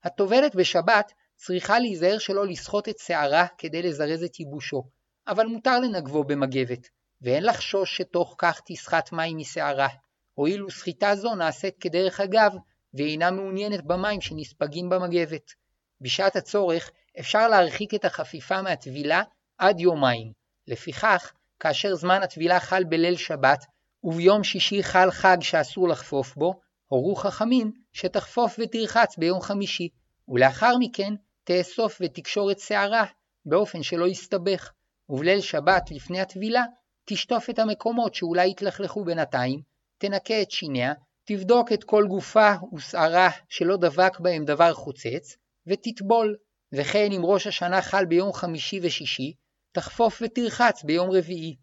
הטובלת 0.03 0.55
בשבת 0.55 1.11
צריכה 1.35 1.79
להיזהר 1.79 2.17
שלא 2.17 2.47
לסחוט 2.47 2.89
את 2.89 2.97
שערה 2.99 3.47
כדי 3.57 3.81
לזרז 3.81 4.23
את 4.23 4.39
ייבושו, 4.39 4.83
אבל 5.27 5.45
מותר 5.45 5.79
לנגבו 5.79 6.23
במגבת, 6.23 6.87
ואין 7.21 7.43
לחשוש 7.43 7.97
שתוך 7.97 8.35
כך 8.37 8.61
תסחט 8.65 9.11
מים 9.11 9.37
משערה, 9.37 9.87
הואיל 10.33 10.63
וסחיטה 10.63 11.15
זו 11.15 11.35
נעשית 11.35 11.75
כדרך 11.79 12.19
אגב, 12.19 12.51
ואינה 12.93 13.31
מעוניינת 13.31 13.85
במים 13.85 14.21
שנספגים 14.21 14.89
במגבת. 14.89 15.60
בשעת 16.01 16.35
הצורך 16.35 16.91
אפשר 17.19 17.47
להרחיק 17.47 17.93
את 17.93 18.05
החפיפה 18.05 18.61
מהטבילה 18.61 19.23
עד 19.57 19.79
יומיים. 19.79 20.31
לפיכך, 20.67 21.31
כאשר 21.59 21.95
זמן 21.95 22.23
הטבילה 22.23 22.59
חל 22.59 22.83
בליל 22.83 23.17
שבת, 23.17 23.65
וביום 24.03 24.43
שישי 24.43 24.83
חל 24.83 25.11
חג 25.11 25.37
שאסור 25.41 25.89
לחפוף 25.89 26.35
בו, 26.35 26.59
הורו 26.87 27.15
חכמים 27.15 27.71
שתחפוף 27.93 28.59
ותרחץ 28.59 29.17
ביום 29.17 29.41
חמישי, 29.41 29.89
ולאחר 30.27 30.73
מכן 30.79 31.13
תאסוף 31.43 31.97
ותקשור 32.01 32.51
את 32.51 32.59
שערה 32.59 33.05
באופן 33.45 33.83
שלא 33.83 34.07
יסתבך, 34.07 34.71
ובליל 35.09 35.41
שבת 35.41 35.91
לפני 35.91 36.21
הטבילה 36.21 36.63
תשטוף 37.05 37.49
את 37.49 37.59
המקומות 37.59 38.15
שאולי 38.15 38.49
יתלכלכו 38.49 39.03
בינתיים, 39.03 39.61
תנקה 39.97 40.41
את 40.41 40.51
שיניה, 40.51 40.93
תבדוק 41.25 41.71
את 41.71 41.83
כל 41.83 42.05
גופה 42.07 42.53
ושערה 42.73 43.29
שלא 43.49 43.77
דבק 43.77 44.19
בהם 44.19 44.45
דבר 44.45 44.73
חוצץ, 44.73 45.37
ותטבול, 45.67 46.35
וכן 46.73 47.11
אם 47.11 47.21
ראש 47.23 47.47
השנה 47.47 47.81
חל 47.81 48.05
ביום 48.05 48.33
חמישי 48.33 48.79
ושישי, 48.83 49.33
תחפוף 49.71 50.21
ותרחץ 50.21 50.83
ביום 50.83 51.11
רביעי. 51.11 51.55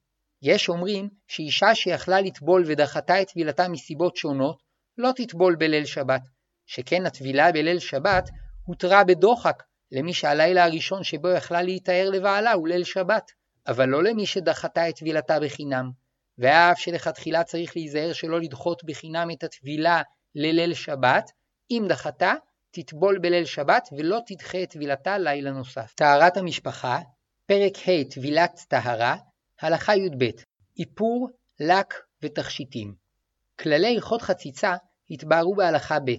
יש 0.42 0.68
אומרים 0.68 1.08
שאישה 1.26 1.74
שיכלה 1.74 2.20
לטבול 2.20 2.64
ודחתה 2.66 3.22
את 3.22 3.30
טבילתה 3.30 3.68
מסיבות 3.68 4.16
שונות, 4.16 4.62
לא 4.98 5.10
תטבול 5.16 5.56
בליל 5.56 5.84
שבת, 5.84 6.22
שכן 6.66 7.06
הטבילה 7.06 7.52
בליל 7.52 7.78
שבת 7.78 8.28
הותרה 8.66 9.04
בדוחק 9.04 9.62
למי 9.92 10.14
שהלילה 10.14 10.64
הראשון 10.64 11.04
שבו 11.04 11.28
יכלה 11.28 11.62
להיטהר 11.62 12.10
לבעלה 12.10 12.52
הוא 12.52 12.68
ליל 12.68 12.84
שבת, 12.84 13.32
אבל 13.66 13.88
לא 13.88 14.02
למי 14.02 14.26
שדחתה 14.26 14.88
את 14.88 14.96
טבילתה 14.96 15.40
בחינם. 15.40 15.90
ואף 16.38 16.78
שלכתחילה 16.78 17.44
צריך 17.44 17.76
להיזהר 17.76 18.12
שלא 18.12 18.40
לדחות 18.40 18.84
בחינם 18.84 19.30
את 19.30 19.44
הטבילה 19.44 20.02
לליל 20.34 20.74
שבת, 20.74 21.30
אם 21.70 21.84
דחתה, 21.88 22.34
תטבול 22.70 23.18
בליל 23.18 23.44
שבת 23.44 23.88
ולא 23.96 24.18
תדחה 24.26 24.62
את 24.62 24.70
טבילתה 24.70 25.18
לילה 25.18 25.50
נוסף. 25.50 25.94
טהרת 25.94 26.36
המשפחה, 26.36 26.98
פרק 27.46 27.76
ה' 27.88 28.10
טבילת 28.10 28.60
טהרה, 28.68 29.16
הלכה 29.60 29.96
י"ב 29.96 30.24
איפור, 30.78 31.28
לק 31.60 31.94
ותכשיטים. 32.22 32.94
כללי 33.60 33.94
הלכות 33.94 34.22
חציצה 34.22 34.74
התבהרו 35.10 35.54
בהלכה 35.54 35.98
ב'. 36.00 36.12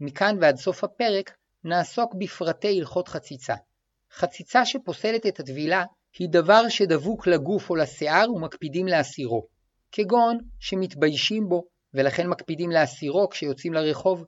מכאן 0.00 0.36
ועד 0.40 0.56
סוף 0.56 0.84
הפרק 0.84 1.36
נעסוק 1.64 2.14
בפרטי 2.14 2.78
הלכות 2.78 3.08
חציצה. 3.08 3.54
חציצה 4.12 4.66
שפוסלת 4.66 5.26
את 5.26 5.40
הטבילה 5.40 5.84
היא 6.18 6.28
דבר 6.30 6.68
שדבוק 6.68 7.26
לגוף 7.26 7.70
או 7.70 7.76
לשיער 7.76 8.32
ומקפידים 8.32 8.86
להסירו, 8.86 9.46
כגון 9.92 10.38
שמתביישים 10.58 11.48
בו 11.48 11.62
ולכן 11.94 12.26
מקפידים 12.26 12.70
להסירו 12.70 13.28
כשיוצאים 13.28 13.72
לרחוב, 13.72 14.24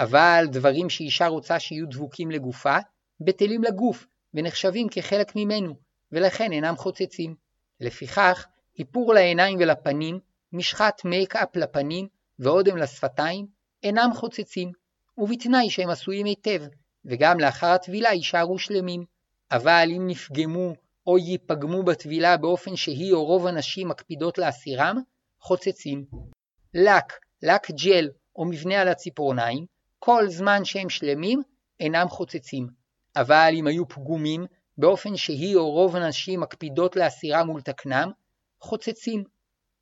אבל 0.00 0.44
דברים 0.50 0.90
שאישה 0.90 1.26
רוצה 1.26 1.60
שיהיו 1.60 1.88
דבוקים 1.88 2.30
לגופה, 2.30 2.76
בטלים 3.20 3.64
לגוף 3.64 4.06
ונחשבים 4.34 4.88
כחלק 4.90 5.36
ממנו, 5.36 5.74
ולכן 6.12 6.52
אינם 6.52 6.76
חוצצים. 6.76 7.34
לפיכך, 7.80 8.46
איפור 8.78 9.14
לעיניים 9.14 9.58
ולפנים, 9.60 10.18
משחת 10.52 11.04
מייקאפ 11.04 11.56
לפנים 11.56 12.08
ואודם 12.38 12.76
לשפתיים, 12.76 13.46
אינם 13.82 14.10
חוצצים, 14.14 14.72
ובתנאי 15.18 15.70
שהם 15.70 15.90
עשויים 15.90 16.26
היטב, 16.26 16.62
וגם 17.04 17.40
לאחר 17.40 17.66
הטבילה 17.66 18.12
יישארו 18.12 18.58
שלמים. 18.58 19.04
אבל 19.50 19.88
אם 19.96 20.06
נפגמו 20.06 20.74
או 21.06 21.18
ייפגמו 21.18 21.82
בטבילה 21.82 22.36
באופן 22.36 22.76
שהיא 22.76 23.12
או 23.12 23.24
רוב 23.24 23.46
הנשים 23.46 23.88
מקפידות 23.88 24.38
להסירם, 24.38 24.96
חוצצים. 25.40 26.04
לק, 26.74 27.12
לק 27.42 27.70
ג'ל 27.70 28.08
או 28.36 28.44
מבנה 28.44 28.80
על 28.80 28.88
הציפורניים, 28.88 29.66
כל 30.02 30.28
זמן 30.28 30.64
שהם 30.64 30.88
שלמים, 30.88 31.42
אינם 31.80 32.08
חוצצים. 32.08 32.68
אבל 33.16 33.50
אם 33.54 33.66
היו 33.66 33.88
פגומים, 33.88 34.46
באופן 34.78 35.16
שהיא 35.16 35.56
או 35.56 35.70
רוב 35.70 35.96
הנשים 35.96 36.40
מקפידות 36.40 36.96
להסירם 36.96 37.50
ולתקנם, 37.50 38.10
חוצצים. 38.60 39.24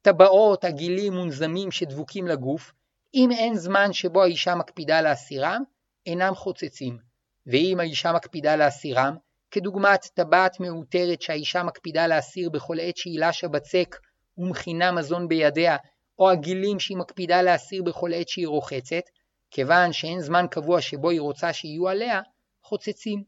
טבעות, 0.02 0.64
עגילים, 0.64 1.12
מונזמים 1.12 1.70
שדבוקים 1.70 2.26
לגוף, 2.26 2.72
אם 3.14 3.30
אין 3.32 3.54
זמן 3.54 3.92
שבו 3.92 4.22
האישה 4.22 4.54
מקפידה 4.54 5.00
להסירם, 5.00 5.62
אינם 6.06 6.34
חוצצים. 6.34 6.98
ואם 7.46 7.80
האישה 7.80 8.12
מקפידה 8.12 8.56
להסירם, 8.56 9.16
כדוגמת 9.50 10.04
טבעת 10.14 10.60
מאותרת 10.60 11.22
שהאישה 11.22 11.62
מקפידה 11.62 12.06
להסיר 12.06 12.50
בכל 12.50 12.76
עת 12.80 12.96
שהיא 12.96 13.20
לשה 13.20 13.48
בצק 13.48 13.96
ומכינה 14.38 14.92
מזון 14.92 15.28
בידיה, 15.28 15.76
או 16.18 16.30
הגילים 16.30 16.80
שהיא 16.80 16.96
מקפידה 16.96 17.42
להסיר 17.42 17.82
בכל 17.82 18.14
עת 18.14 18.28
שהיא 18.28 18.48
רוחצת, 18.48 19.02
כיוון 19.50 19.92
שאין 19.92 20.20
זמן 20.20 20.46
קבוע 20.50 20.80
שבו 20.80 21.10
היא 21.10 21.20
רוצה 21.20 21.52
שיהיו 21.52 21.88
עליה, 21.88 22.20
חוצצים. 22.62 23.22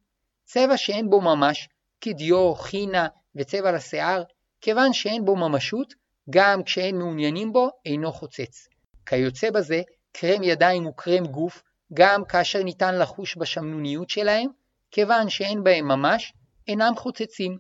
צבע 0.45 0.77
שאין 0.77 1.11
בו 1.11 1.21
ממש, 1.21 1.69
כדיו, 2.01 2.55
חינה 2.55 3.09
וצבע 3.35 3.73
לשיער, 3.73 4.23
כיוון 4.61 4.93
שאין 4.93 5.25
בו 5.25 5.37
ממשות, 5.37 5.95
גם 6.31 6.63
כשאין 6.63 6.99
מעוניינים 6.99 7.53
בו, 7.53 7.71
אינו 7.87 8.13
חוצץ. 8.13 8.69
כיוצא 9.07 9.51
בזה, 9.51 9.83
קרם 10.13 10.43
ידיים 10.43 10.87
וקרם 10.87 11.27
גוף, 11.27 11.63
גם 11.95 12.25
כאשר 12.25 12.63
ניתן 12.63 12.99
לחוש 12.99 13.37
בשמנוניות 13.37 14.11
שלהם, 14.11 14.49
כיוון 14.91 15.29
שאין 15.29 15.65
בהם 15.65 15.89
ממש, 15.89 16.33
אינם 16.69 16.93
חוצצים. 16.97 17.59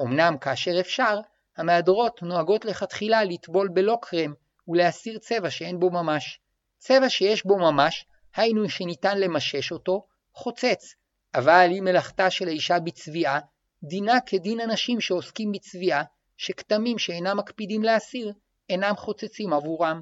אמנם 0.00 0.38
כאשר 0.40 0.80
אפשר, 0.80 1.20
המהדורות 1.56 2.22
נוהגות 2.22 2.64
לכתחילה 2.64 3.24
לטבול 3.24 3.68
בלא 3.68 3.98
קרם 4.02 4.34
ולהסיר 4.68 5.18
צבע 5.18 5.50
שאין 5.50 5.80
בו 5.80 5.90
ממש. 5.90 6.40
צבע 6.78 7.08
שיש 7.08 7.46
בו 7.46 7.58
ממש, 7.58 8.06
היינו 8.36 8.68
שניתן 8.68 9.18
למשש 9.20 9.72
אותו, 9.72 10.06
חוצץ, 10.34 10.94
אבל 11.34 11.68
אם 11.78 11.84
מלאכתה 11.84 12.30
של 12.30 12.48
האישה 12.48 12.78
בצביעה, 12.78 13.40
דינה 13.82 14.20
כדין 14.26 14.60
אנשים 14.60 15.00
שעוסקים 15.00 15.52
בצביעה, 15.52 16.02
שכתמים 16.36 16.98
שאינם 16.98 17.36
מקפידים 17.36 17.82
להסיר, 17.82 18.32
אינם 18.68 18.96
חוצצים 18.96 19.52
עבורם. 19.52 20.00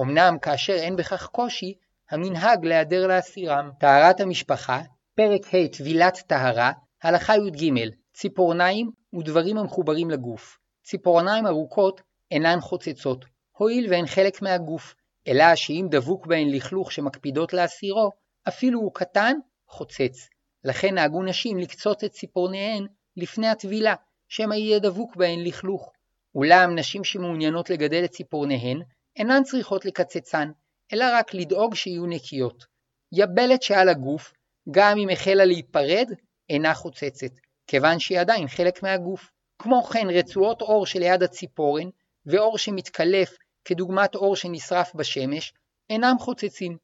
אמנם 0.00 0.38
כאשר 0.42 0.72
אין 0.72 0.96
בכך 0.96 1.26
קושי, 1.26 1.74
המנהג 2.10 2.64
להיעדר 2.64 3.06
להסירם. 3.06 3.70
טהרת 3.80 4.20
המשפחה, 4.20 4.80
פרק 5.14 5.54
ה' 5.54 5.68
טבילת 5.68 6.22
טהרה, 6.26 6.72
הלכה 7.02 7.36
י"ג 7.36 7.90
ציפורניים 8.14 8.90
ודברים 9.14 9.58
המחוברים 9.58 10.10
לגוף. 10.10 10.58
ציפורניים 10.84 11.46
ארוכות 11.46 12.00
אינן 12.30 12.60
חוצצות, 12.60 13.24
הואיל 13.52 13.90
והן 13.90 14.06
חלק 14.06 14.42
מהגוף, 14.42 14.94
אלא 15.28 15.54
שאם 15.54 15.86
דבוק 15.90 16.26
בהן 16.26 16.48
לכלוך 16.48 16.92
שמקפידות 16.92 17.52
להסירו, 17.52 18.10
אפילו 18.48 18.80
הוא 18.80 18.94
קטן, 18.94 19.36
חוצץ. 19.68 20.28
לכן 20.64 20.94
נהגו 20.94 21.22
נשים 21.22 21.58
לקצוץ 21.58 22.04
את 22.04 22.12
ציפורניהן 22.12 22.86
לפני 23.16 23.48
הטבילה, 23.48 23.94
שמא 24.28 24.54
יהיה 24.54 24.78
דבוק 24.78 25.16
בהן 25.16 25.44
לכלוך. 25.44 25.92
אולם 26.34 26.78
נשים 26.78 27.04
שמעוניינות 27.04 27.70
לגדל 27.70 28.04
את 28.04 28.10
ציפורניהן, 28.10 28.82
אינן 29.16 29.42
צריכות 29.42 29.84
לקצצן, 29.84 30.50
אלא 30.92 31.04
רק 31.12 31.34
לדאוג 31.34 31.74
שיהיו 31.74 32.06
נקיות. 32.06 32.64
יבלת 33.12 33.62
שעל 33.62 33.88
הגוף, 33.88 34.32
גם 34.70 34.98
אם 34.98 35.08
החלה 35.08 35.44
להיפרד, 35.44 36.08
אינה 36.50 36.74
חוצצת, 36.74 37.32
כיוון 37.66 37.98
שהיא 37.98 38.20
עדיין 38.20 38.48
חלק 38.48 38.82
מהגוף. 38.82 39.30
כמו 39.58 39.82
כן 39.82 40.06
רצועות 40.10 40.62
אור 40.62 40.86
שליד 40.86 41.22
הציפורן, 41.22 41.88
ואור 42.26 42.58
שמתקלף 42.58 43.36
כדוגמת 43.64 44.14
אור 44.14 44.36
שנשרף 44.36 44.94
בשמש, 44.94 45.52
אינם 45.90 46.16
חוצצים. 46.18 46.76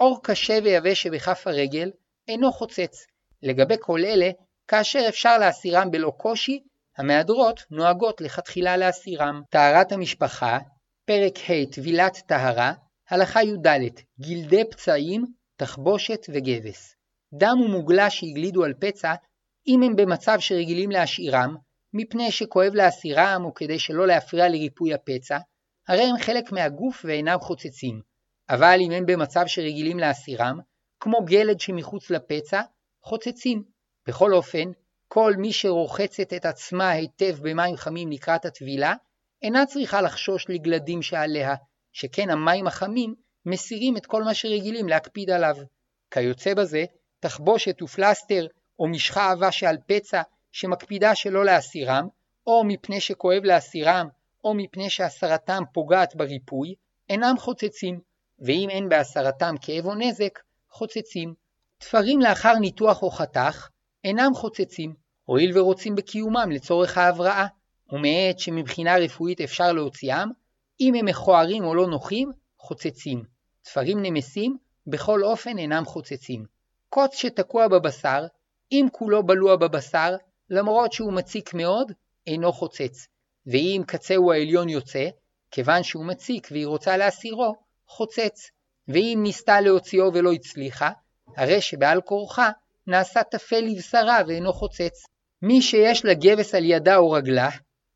אור 0.00 0.20
קשה 0.22 0.58
ויבש 0.64 1.02
שבכף 1.02 1.46
הרגל 1.46 1.90
אינו 2.28 2.52
חוצץ. 2.52 3.06
לגבי 3.42 3.74
כל 3.80 4.00
אלה, 4.04 4.30
כאשר 4.68 5.04
אפשר 5.08 5.38
להסירם 5.38 5.90
בלא 5.90 6.12
קושי, 6.16 6.62
המהדרות 6.96 7.60
נוהגות 7.70 8.20
לכתחילה 8.20 8.76
להסירם. 8.76 9.42
טהרת 9.50 9.92
המשפחה, 9.92 10.58
פרק 11.04 11.38
ה' 11.50 11.72
טבילת 11.72 12.16
טהרה, 12.26 12.72
הלכה 13.10 13.42
י"ד 13.42 13.66
גלדי 14.20 14.64
פצעים, 14.70 15.24
תחבושת 15.56 16.20
וגבס. 16.28 16.94
דם 17.34 17.60
ומוגלה 17.64 18.10
שהגלידו 18.10 18.64
על 18.64 18.74
פצע, 18.80 19.14
אם 19.66 19.82
הם 19.82 19.96
במצב 19.96 20.36
שרגילים 20.40 20.90
להשאירם, 20.90 21.56
מפני 21.94 22.32
שכואב 22.32 22.74
להסירם 22.74 23.42
או 23.44 23.54
כדי 23.54 23.78
שלא 23.78 24.06
להפריע 24.06 24.48
לריפוי 24.48 24.94
הפצע, 24.94 25.38
הרי 25.88 26.02
הם 26.02 26.18
חלק 26.18 26.52
מהגוף 26.52 27.04
ואינם 27.04 27.38
חוצצים. 27.40 28.00
אבל 28.50 28.78
אם 28.80 28.90
הם 28.90 29.06
במצב 29.06 29.46
שרגילים 29.46 29.98
להסירם, 29.98 30.58
כמו 31.00 31.24
גלד 31.24 31.60
שמחוץ 31.60 32.10
לפצע, 32.10 32.62
חוצצים. 33.02 33.62
בכל 34.08 34.34
אופן, 34.34 34.70
כל 35.08 35.32
מי 35.38 35.52
שרוחצת 35.52 36.32
את 36.32 36.44
עצמה 36.44 36.90
היטב 36.90 37.36
במים 37.42 37.76
חמים 37.76 38.10
לקראת 38.10 38.44
הטבילה, 38.44 38.94
אינה 39.42 39.66
צריכה 39.66 40.00
לחשוש 40.02 40.46
לגלדים 40.48 41.02
שעליה, 41.02 41.54
שכן 41.92 42.30
המים 42.30 42.66
החמים 42.66 43.14
מסירים 43.46 43.96
את 43.96 44.06
כל 44.06 44.22
מה 44.22 44.34
שרגילים 44.34 44.88
להקפיד 44.88 45.30
עליו. 45.30 45.54
כיוצא 46.10 46.54
בזה, 46.54 46.84
תחבושת 47.20 47.82
ופלסטר 47.82 48.46
או 48.78 48.88
משחה 48.88 49.30
עבה 49.30 49.52
שעל 49.52 49.76
פצע 49.86 50.22
שמקפידה 50.52 51.14
שלא 51.14 51.44
להסירם, 51.44 52.08
או 52.46 52.64
מפני 52.64 53.00
שכואב 53.00 53.44
להסירם, 53.44 54.08
או 54.44 54.54
מפני 54.54 54.90
שהסרתם 54.90 55.62
פוגעת 55.72 56.16
בריפוי, 56.16 56.74
אינם 57.08 57.34
חוצצים, 57.38 58.00
ואם 58.38 58.70
אין 58.70 58.88
בהסרתם 58.88 59.54
כאב 59.60 59.86
או 59.86 59.94
נזק, 59.94 60.38
חוצצים. 60.70 61.34
תפרים 61.78 62.20
לאחר 62.20 62.54
ניתוח 62.54 63.02
או 63.02 63.10
חתך 63.10 63.68
אינם 64.04 64.34
חוצצים, 64.34 64.94
הואיל 65.24 65.58
ורוצים 65.58 65.94
בקיומם 65.94 66.50
לצורך 66.50 66.98
ההבראה, 66.98 67.46
ומעת 67.92 68.38
שמבחינה 68.38 68.96
רפואית 68.96 69.40
אפשר 69.40 69.72
להוציאם, 69.72 70.28
אם 70.80 70.94
הם 70.94 71.04
מכוערים 71.04 71.64
או 71.64 71.74
לא 71.74 71.86
נוחים, 71.86 72.32
חוצצים. 72.58 73.24
תפרים 73.62 73.98
נמסים 74.02 74.56
בכל 74.86 75.24
אופן 75.24 75.58
אינם 75.58 75.84
חוצצים. 75.84 76.44
קוץ 76.88 77.14
שתקוע 77.14 77.68
בבשר, 77.68 78.26
אם 78.72 78.86
כולו 78.92 79.26
בלוע 79.26 79.56
בבשר, 79.56 80.16
למרות 80.50 80.92
שהוא 80.92 81.12
מציק 81.12 81.54
מאוד, 81.54 81.92
אינו 82.26 82.52
חוצץ. 82.52 83.08
ואם 83.48 83.82
קצהו 83.86 84.32
העליון 84.32 84.68
יוצא, 84.68 85.08
כיוון 85.50 85.82
שהוא 85.82 86.06
מציק 86.06 86.48
והיא 86.50 86.66
רוצה 86.66 86.96
להסירו, 86.96 87.54
חוצץ. 87.86 88.50
ואם 88.88 89.18
ניסתה 89.22 89.60
להוציאו 89.60 90.14
ולא 90.14 90.32
הצליחה, 90.32 90.90
הרי 91.36 91.60
שבעל 91.60 92.00
כורחה 92.00 92.50
נעשה 92.86 93.22
טפל 93.22 93.60
לבשרה 93.60 94.18
ואינו 94.26 94.52
חוצץ. 94.52 95.06
מי 95.42 95.62
שיש 95.62 96.04
לה 96.04 96.14
גבס 96.14 96.54
על 96.54 96.64
ידה 96.64 96.96
או 96.96 97.10
רגלה, 97.10 97.48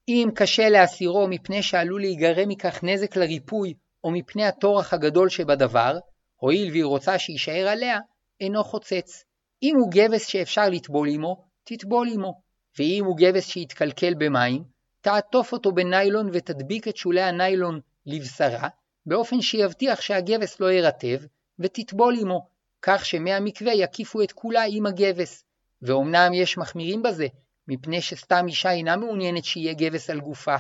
אם 0.08 0.28
קשה 0.34 0.68
להסירו 0.68 1.28
מפני 1.28 1.62
שעלול 1.62 2.00
להיגרם 2.00 2.48
מכך 2.48 2.80
נזק 2.82 3.16
לריפוי 3.16 3.74
או 4.04 4.10
מפני 4.10 4.44
הטורח 4.44 4.94
הגדול 4.94 5.28
שבדבר, 5.28 5.98
הואיל 6.36 6.70
והיא 6.70 6.84
רוצה 6.84 7.18
שיישאר 7.18 7.68
עליה, 7.68 7.98
אינו 8.40 8.64
חוצץ. 8.64 9.24
אם 9.62 9.76
הוא 9.76 9.90
גבס 9.92 10.26
שאפשר 10.26 10.68
לטבול 10.68 11.08
עמו, 11.08 11.44
תטבול 11.64 12.08
עמו, 12.12 12.40
ואם 12.78 13.04
הוא 13.06 13.16
גבס 13.16 13.46
שיתקלקל 13.46 14.14
במים, 14.18 14.71
תעטוף 15.02 15.52
אותו 15.52 15.72
בניילון 15.72 16.30
ותדביק 16.32 16.88
את 16.88 16.96
שולי 16.96 17.20
הניילון 17.20 17.80
לבשרה, 18.06 18.68
באופן 19.06 19.40
שיבטיח 19.40 20.00
שהגבס 20.00 20.60
לא 20.60 20.72
ירטב, 20.72 21.18
ותטבול 21.58 22.16
עמו, 22.20 22.46
כך 22.82 23.06
שמי 23.06 23.32
המקווה 23.32 23.72
יקיפו 23.72 24.22
את 24.22 24.32
כולה 24.32 24.62
עם 24.68 24.86
הגבס. 24.86 25.44
ואומנם 25.82 26.34
יש 26.34 26.58
מחמירים 26.58 27.02
בזה, 27.02 27.26
מפני 27.68 28.00
שסתם 28.00 28.44
אישה 28.48 28.70
אינה 28.70 28.96
מעוניינת 28.96 29.44
שיהיה 29.44 29.74
גבס 29.74 30.10
על 30.10 30.20
גופה, 30.20 30.56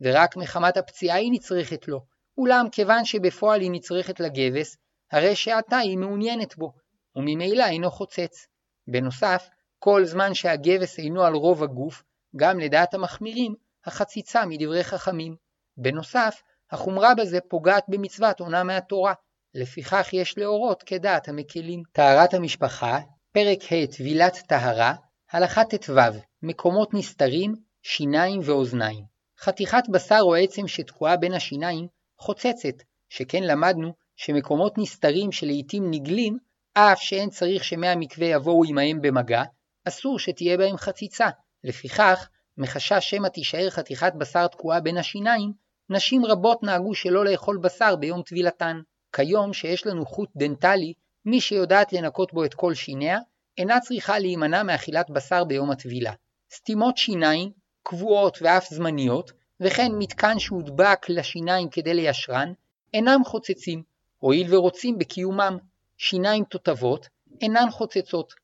ורק 0.00 0.36
מחמת 0.36 0.76
הפציעה 0.76 1.16
היא 1.16 1.32
נצרכת 1.32 1.88
לו, 1.88 2.00
אולם 2.38 2.66
כיוון 2.72 3.04
שבפועל 3.04 3.60
היא 3.60 3.70
נצרכת 3.70 4.20
לגבס, 4.20 4.76
הרי 5.12 5.36
שעתה 5.36 5.78
היא 5.78 5.98
מעוניינת 5.98 6.56
בו, 6.56 6.72
וממילא 7.16 7.64
אינו 7.66 7.90
חוצץ. 7.90 8.46
בנוסף, 8.88 9.48
כל 9.78 10.04
זמן 10.04 10.34
שהגבס 10.34 10.98
אינו 10.98 11.24
על 11.24 11.34
רוב 11.34 11.62
הגוף, 11.62 12.02
גם 12.36 12.58
לדעת 12.58 12.94
המחמירים, 12.94 13.54
החציצה 13.86 14.46
מדברי 14.46 14.84
חכמים. 14.84 15.36
בנוסף, 15.76 16.42
החומרה 16.70 17.14
בזה 17.14 17.38
פוגעת 17.48 17.84
במצוות 17.88 18.40
עונה 18.40 18.64
מהתורה, 18.64 19.14
לפיכך 19.54 20.08
יש 20.12 20.38
להורות 20.38 20.82
כדעת 20.82 21.28
המקלים. 21.28 21.82
טהרת 21.92 22.34
המשפחה, 22.34 22.98
פרק 23.32 23.58
ה' 23.72 23.86
טבילת 23.96 24.36
טהרה, 24.48 24.94
הלכה 25.32 25.64
ט"ו 25.64 25.94
מקומות 26.42 26.94
נסתרים, 26.94 27.54
שיניים 27.82 28.40
ואוזניים. 28.44 29.04
חתיכת 29.40 29.82
בשר 29.90 30.20
או 30.20 30.34
עצם 30.34 30.68
שתקועה 30.68 31.16
בין 31.16 31.34
השיניים 31.34 31.86
חוצצת, 32.18 32.82
שכן 33.08 33.42
למדנו 33.42 33.92
שמקומות 34.16 34.78
נסתרים 34.78 35.32
שלעיתים 35.32 35.90
נגלים, 35.90 36.38
אף 36.74 37.00
שאין 37.00 37.30
צריך 37.30 37.64
שמי 37.64 37.88
המקווה 37.88 38.26
יבואו 38.26 38.64
עמהם 38.64 39.00
במגע, 39.00 39.42
אסור 39.88 40.18
שתהיה 40.18 40.56
בהם 40.56 40.76
חציצה. 40.76 41.28
לפיכך, 41.64 42.28
מחשש 42.58 43.10
שמא 43.10 43.28
תישאר 43.28 43.70
חתיכת 43.70 44.12
בשר 44.18 44.46
תקועה 44.46 44.80
בין 44.80 44.96
השיניים, 44.96 45.52
נשים 45.90 46.24
רבות 46.24 46.62
נהגו 46.62 46.94
שלא 46.94 47.24
לאכול 47.24 47.58
בשר 47.58 47.96
ביום 47.96 48.22
טבילתן. 48.22 48.80
כיום 49.12 49.52
שיש 49.52 49.86
לנו 49.86 50.06
חוט 50.06 50.30
דנטלי, 50.36 50.92
מי 51.24 51.40
שיודעת 51.40 51.92
לנקות 51.92 52.32
בו 52.32 52.44
את 52.44 52.54
כל 52.54 52.74
שיניה, 52.74 53.18
אינה 53.58 53.80
צריכה 53.80 54.18
להימנע 54.18 54.62
מאכילת 54.62 55.10
בשר 55.10 55.44
ביום 55.44 55.70
הטבילה. 55.70 56.12
סתימות 56.54 56.96
שיניים, 56.96 57.50
קבועות 57.82 58.38
ואף 58.42 58.68
זמניות, 58.70 59.32
וכן 59.60 59.92
מתקן 59.92 60.38
שהודבק 60.38 61.06
לשיניים 61.08 61.68
כדי 61.68 61.94
ליישרן, 61.94 62.52
אינם 62.94 63.24
חוצצים, 63.24 63.82
הואיל 64.18 64.54
ורוצים 64.54 64.98
בקיומם. 64.98 65.58
שיניים 65.98 66.44
תותבות 66.44 67.08
אינן 67.40 67.70
חוצצות. 67.70 68.34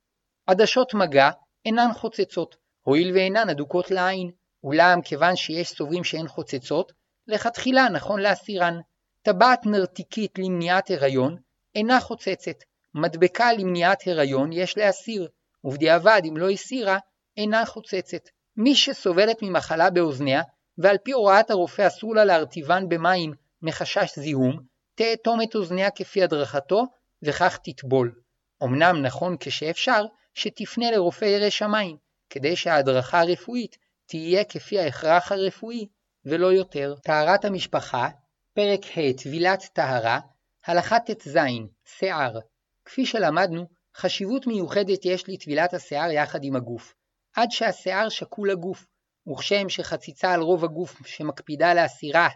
עדשות 0.46 0.94
מגע 0.94 1.30
אינן 1.64 1.92
חוצצות, 1.94 2.56
הואיל 2.82 3.14
ואינן 3.14 3.48
אדוקות 3.48 3.90
לעין, 3.90 4.30
אולם 4.64 5.02
כיוון 5.02 5.36
שיש 5.36 5.68
סוברים 5.68 6.04
שהן 6.04 6.28
חוצצות, 6.28 6.92
לכתחילה 7.28 7.88
נכון 7.88 8.20
להסירן. 8.20 8.80
טבעת 9.22 9.66
נרתיקית 9.66 10.38
למניעת 10.38 10.90
הריון 10.90 11.36
אינה 11.74 12.00
חוצצת, 12.00 12.56
מדבקה 12.94 13.52
למניעת 13.52 14.06
הריון 14.06 14.52
יש 14.52 14.78
להסיר, 14.78 15.28
ובדיעבד 15.64 16.22
אם 16.28 16.36
לא 16.36 16.50
הסירה, 16.50 16.98
אינה 17.36 17.66
חוצצת. 17.66 18.28
מי 18.56 18.74
שסובלת 18.74 19.36
ממחלה 19.42 19.90
באוזניה, 19.90 20.42
ועל 20.78 20.98
פי 20.98 21.12
הוראת 21.12 21.50
הרופא 21.50 21.86
אסור 21.86 22.14
לה 22.14 22.24
להרטיבן 22.24 22.88
במים 22.88 23.32
מחשש 23.62 24.18
זיהום, 24.18 24.60
תאטום 24.94 25.42
את 25.42 25.54
אוזניה 25.54 25.90
כפי 25.90 26.22
הדרכתו, 26.22 26.84
וכך 27.22 27.58
תטבול. 27.64 28.14
אמנם 28.62 29.02
נכון 29.02 29.36
כשאפשר, 29.40 30.04
שתפנה 30.34 30.90
לרופא 30.90 31.24
ירא 31.24 31.50
שמיים, 31.50 31.96
כדי 32.32 32.56
שההדרכה 32.56 33.20
הרפואית 33.20 33.76
תהיה 34.06 34.44
כפי 34.44 34.80
ההכרח 34.80 35.32
הרפואי, 35.32 35.86
ולא 36.24 36.52
יותר. 36.52 36.94
טהרת 37.04 37.44
המשפחה, 37.44 38.08
פרק 38.54 38.80
ה' 38.84 39.22
טבילת 39.22 39.62
טהרה, 39.72 40.20
הלכה 40.66 41.00
ט"ז 41.00 41.38
שיער. 41.84 42.38
כפי 42.84 43.06
שלמדנו, 43.06 43.66
חשיבות 43.96 44.46
מיוחדת 44.46 45.04
יש 45.04 45.28
לטבילת 45.28 45.74
השיער 45.74 46.10
יחד 46.10 46.44
עם 46.44 46.56
הגוף, 46.56 46.94
עד 47.36 47.50
שהשיער 47.50 48.08
שקול 48.08 48.50
לגוף, 48.50 48.86
וכשם 49.28 49.68
שחציצה 49.68 50.32
על 50.32 50.40
רוב 50.40 50.64
הגוף 50.64 51.06
שמקפידה 51.06 51.74
להסירה 51.74 52.28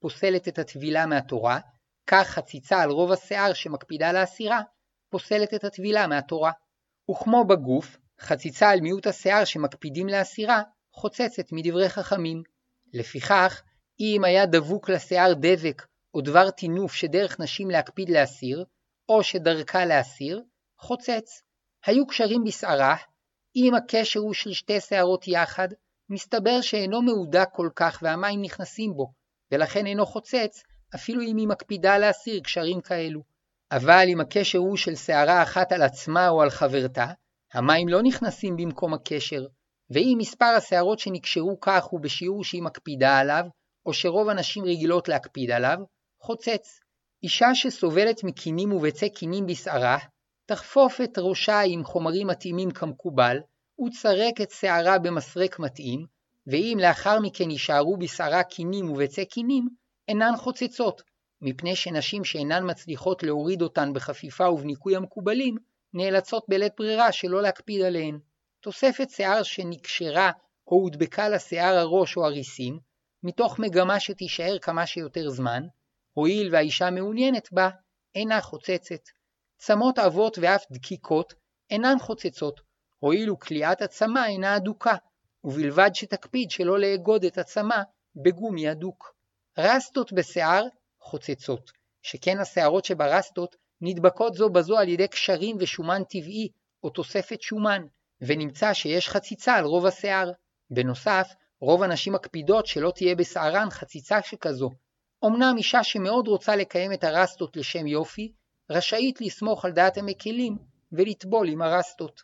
פוסלת 0.00 0.48
את 0.48 0.58
הטבילה 0.58 1.06
מהתורה, 1.06 1.60
כך 2.06 2.26
חציצה 2.26 2.82
על 2.82 2.90
רוב 2.90 3.12
השיער 3.12 3.52
שמקפידה 3.52 4.12
להסירה 4.12 4.60
פוסלת 5.10 5.54
את 5.54 5.64
הטבילה 5.64 6.06
מהתורה. 6.06 6.52
וכמו 7.10 7.44
בגוף, 7.44 7.96
חציצה 8.20 8.70
על 8.70 8.80
מיעוט 8.80 9.06
השיער 9.06 9.44
שמקפידים 9.44 10.06
להסירה 10.06 10.62
חוצצת 10.92 11.52
מדברי 11.52 11.88
חכמים. 11.88 12.42
לפיכך, 12.92 13.62
אם 14.00 14.24
היה 14.24 14.46
דבוק 14.46 14.90
לשיער 14.90 15.32
דבק 15.34 15.86
או 16.14 16.20
דבר 16.20 16.50
טינוף 16.50 16.94
שדרך 16.94 17.40
נשים 17.40 17.70
להקפיד 17.70 18.08
להסיר, 18.08 18.64
או 19.08 19.22
שדרכה 19.22 19.84
להסיר, 19.84 20.42
חוצץ. 20.78 21.42
היו 21.84 22.06
קשרים 22.06 22.44
בשערה, 22.44 22.96
אם 23.56 23.74
הקשר 23.74 24.20
הוא 24.20 24.34
של 24.34 24.52
שתי 24.52 24.80
שערות 24.80 25.28
יחד, 25.28 25.68
מסתבר 26.08 26.60
שאינו 26.60 27.02
מהודק 27.02 27.48
כל 27.52 27.68
כך 27.76 27.98
והמים 28.02 28.42
נכנסים 28.42 28.94
בו, 28.94 29.12
ולכן 29.52 29.86
אינו 29.86 30.06
חוצץ, 30.06 30.62
אפילו 30.94 31.22
אם 31.22 31.36
היא 31.36 31.48
מקפידה 31.48 31.98
להסיר 31.98 32.40
קשרים 32.40 32.80
כאלו. 32.80 33.22
אבל 33.72 34.04
אם 34.08 34.20
הקשר 34.20 34.58
הוא 34.58 34.76
של 34.76 34.94
שערה 34.94 35.42
אחת 35.42 35.72
על 35.72 35.82
עצמה 35.82 36.28
או 36.28 36.42
על 36.42 36.50
חברתה, 36.50 37.06
המים 37.52 37.88
לא 37.88 38.02
נכנסים 38.02 38.56
במקום 38.56 38.94
הקשר, 38.94 39.46
ואם 39.90 40.16
מספר 40.18 40.44
השערות 40.44 40.98
שנקשרו 40.98 41.60
כך 41.60 41.84
הוא 41.84 42.00
בשיעור 42.00 42.44
שהיא 42.44 42.62
מקפידה 42.62 43.18
עליו, 43.18 43.44
או 43.86 43.92
שרוב 43.92 44.28
הנשים 44.28 44.64
רגילות 44.64 45.08
להקפיד 45.08 45.50
עליו, 45.50 45.78
חוצץ. 46.20 46.80
אישה 47.22 47.54
שסובלת 47.54 48.24
מקינים 48.24 48.72
וביצי 48.72 49.10
קינים 49.10 49.46
בשערה, 49.46 49.98
תחפוף 50.46 51.00
את 51.00 51.18
ראשה 51.18 51.60
עם 51.60 51.84
חומרים 51.84 52.26
מתאימים 52.26 52.70
כמקובל, 52.70 53.36
וצרק 53.86 54.40
את 54.40 54.50
שערה 54.50 54.98
במסרק 54.98 55.58
מתאים, 55.58 56.06
ואם 56.46 56.78
לאחר 56.80 57.20
מכן 57.20 57.50
יישארו 57.50 57.96
בשערה 57.96 58.42
קינים 58.42 58.90
וביצי 58.90 59.26
קינים, 59.26 59.68
אינן 60.08 60.36
חוצצות, 60.36 61.02
מפני 61.42 61.76
שנשים 61.76 62.24
שאינן 62.24 62.70
מצליחות 62.70 63.22
להוריד 63.22 63.62
אותן 63.62 63.92
בחפיפה 63.92 64.50
ובניקוי 64.50 64.96
המקובלים, 64.96 65.56
נאלצות 65.94 66.44
בלית 66.48 66.72
ברירה 66.78 67.12
שלא 67.12 67.42
להקפיד 67.42 67.82
עליהן. 67.82 68.18
תוספת 68.60 69.10
שיער 69.10 69.42
שנקשרה 69.42 70.30
או 70.66 70.76
הודבקה 70.76 71.28
לשיער 71.28 71.78
הראש 71.78 72.16
או 72.16 72.24
הריסים, 72.24 72.78
מתוך 73.22 73.58
מגמה 73.58 74.00
שתישאר 74.00 74.58
כמה 74.58 74.86
שיותר 74.86 75.30
זמן, 75.30 75.62
הואיל 76.12 76.48
והאישה 76.52 76.90
מעוניינת 76.90 77.52
בה, 77.52 77.70
אינה 78.14 78.40
חוצצת. 78.40 79.02
צמות 79.58 79.98
אבות 79.98 80.38
ואף 80.40 80.64
דקיקות 80.72 81.34
אינן 81.70 81.98
חוצצות, 81.98 82.60
הואיל 82.98 83.30
וכליאת 83.30 83.82
הצמה 83.82 84.26
אינה 84.26 84.56
אדוקה, 84.56 84.94
ובלבד 85.44 85.90
שתקפיד 85.94 86.50
שלא 86.50 86.78
לאגוד 86.78 87.24
את 87.24 87.38
הצמה 87.38 87.82
בגומי 88.16 88.68
הדוק. 88.68 89.14
רסטות 89.58 90.12
בשיער 90.12 90.64
חוצצות, 91.00 91.70
שכן 92.02 92.38
השערות 92.38 92.84
שברסטות 92.84 93.56
נדבקות 93.80 94.34
זו 94.34 94.50
בזו 94.50 94.78
על 94.78 94.88
ידי 94.88 95.08
קשרים 95.08 95.56
ושומן 95.60 96.02
טבעי 96.04 96.48
או 96.84 96.90
תוספת 96.90 97.42
שומן, 97.42 97.82
ונמצא 98.20 98.74
שיש 98.74 99.08
חציצה 99.08 99.54
על 99.54 99.64
רוב 99.64 99.86
השיער. 99.86 100.30
בנוסף, 100.70 101.32
רוב 101.60 101.82
הנשים 101.82 102.12
מקפידות 102.12 102.66
שלא 102.66 102.92
תהיה 102.94 103.14
בשערן 103.14 103.70
חציצה 103.70 104.22
שכזו. 104.22 104.70
אמנם 105.24 105.54
אישה 105.56 105.84
שמאוד 105.84 106.28
רוצה 106.28 106.56
לקיים 106.56 106.92
את 106.92 107.04
הרסטות 107.04 107.56
לשם 107.56 107.86
יופי, 107.86 108.32
רשאית 108.70 109.20
לסמוך 109.20 109.64
על 109.64 109.72
דעת 109.72 109.98
המקלים 109.98 110.56
ולטבול 110.92 111.48
עם 111.48 111.62
הרסטות. 111.62 112.12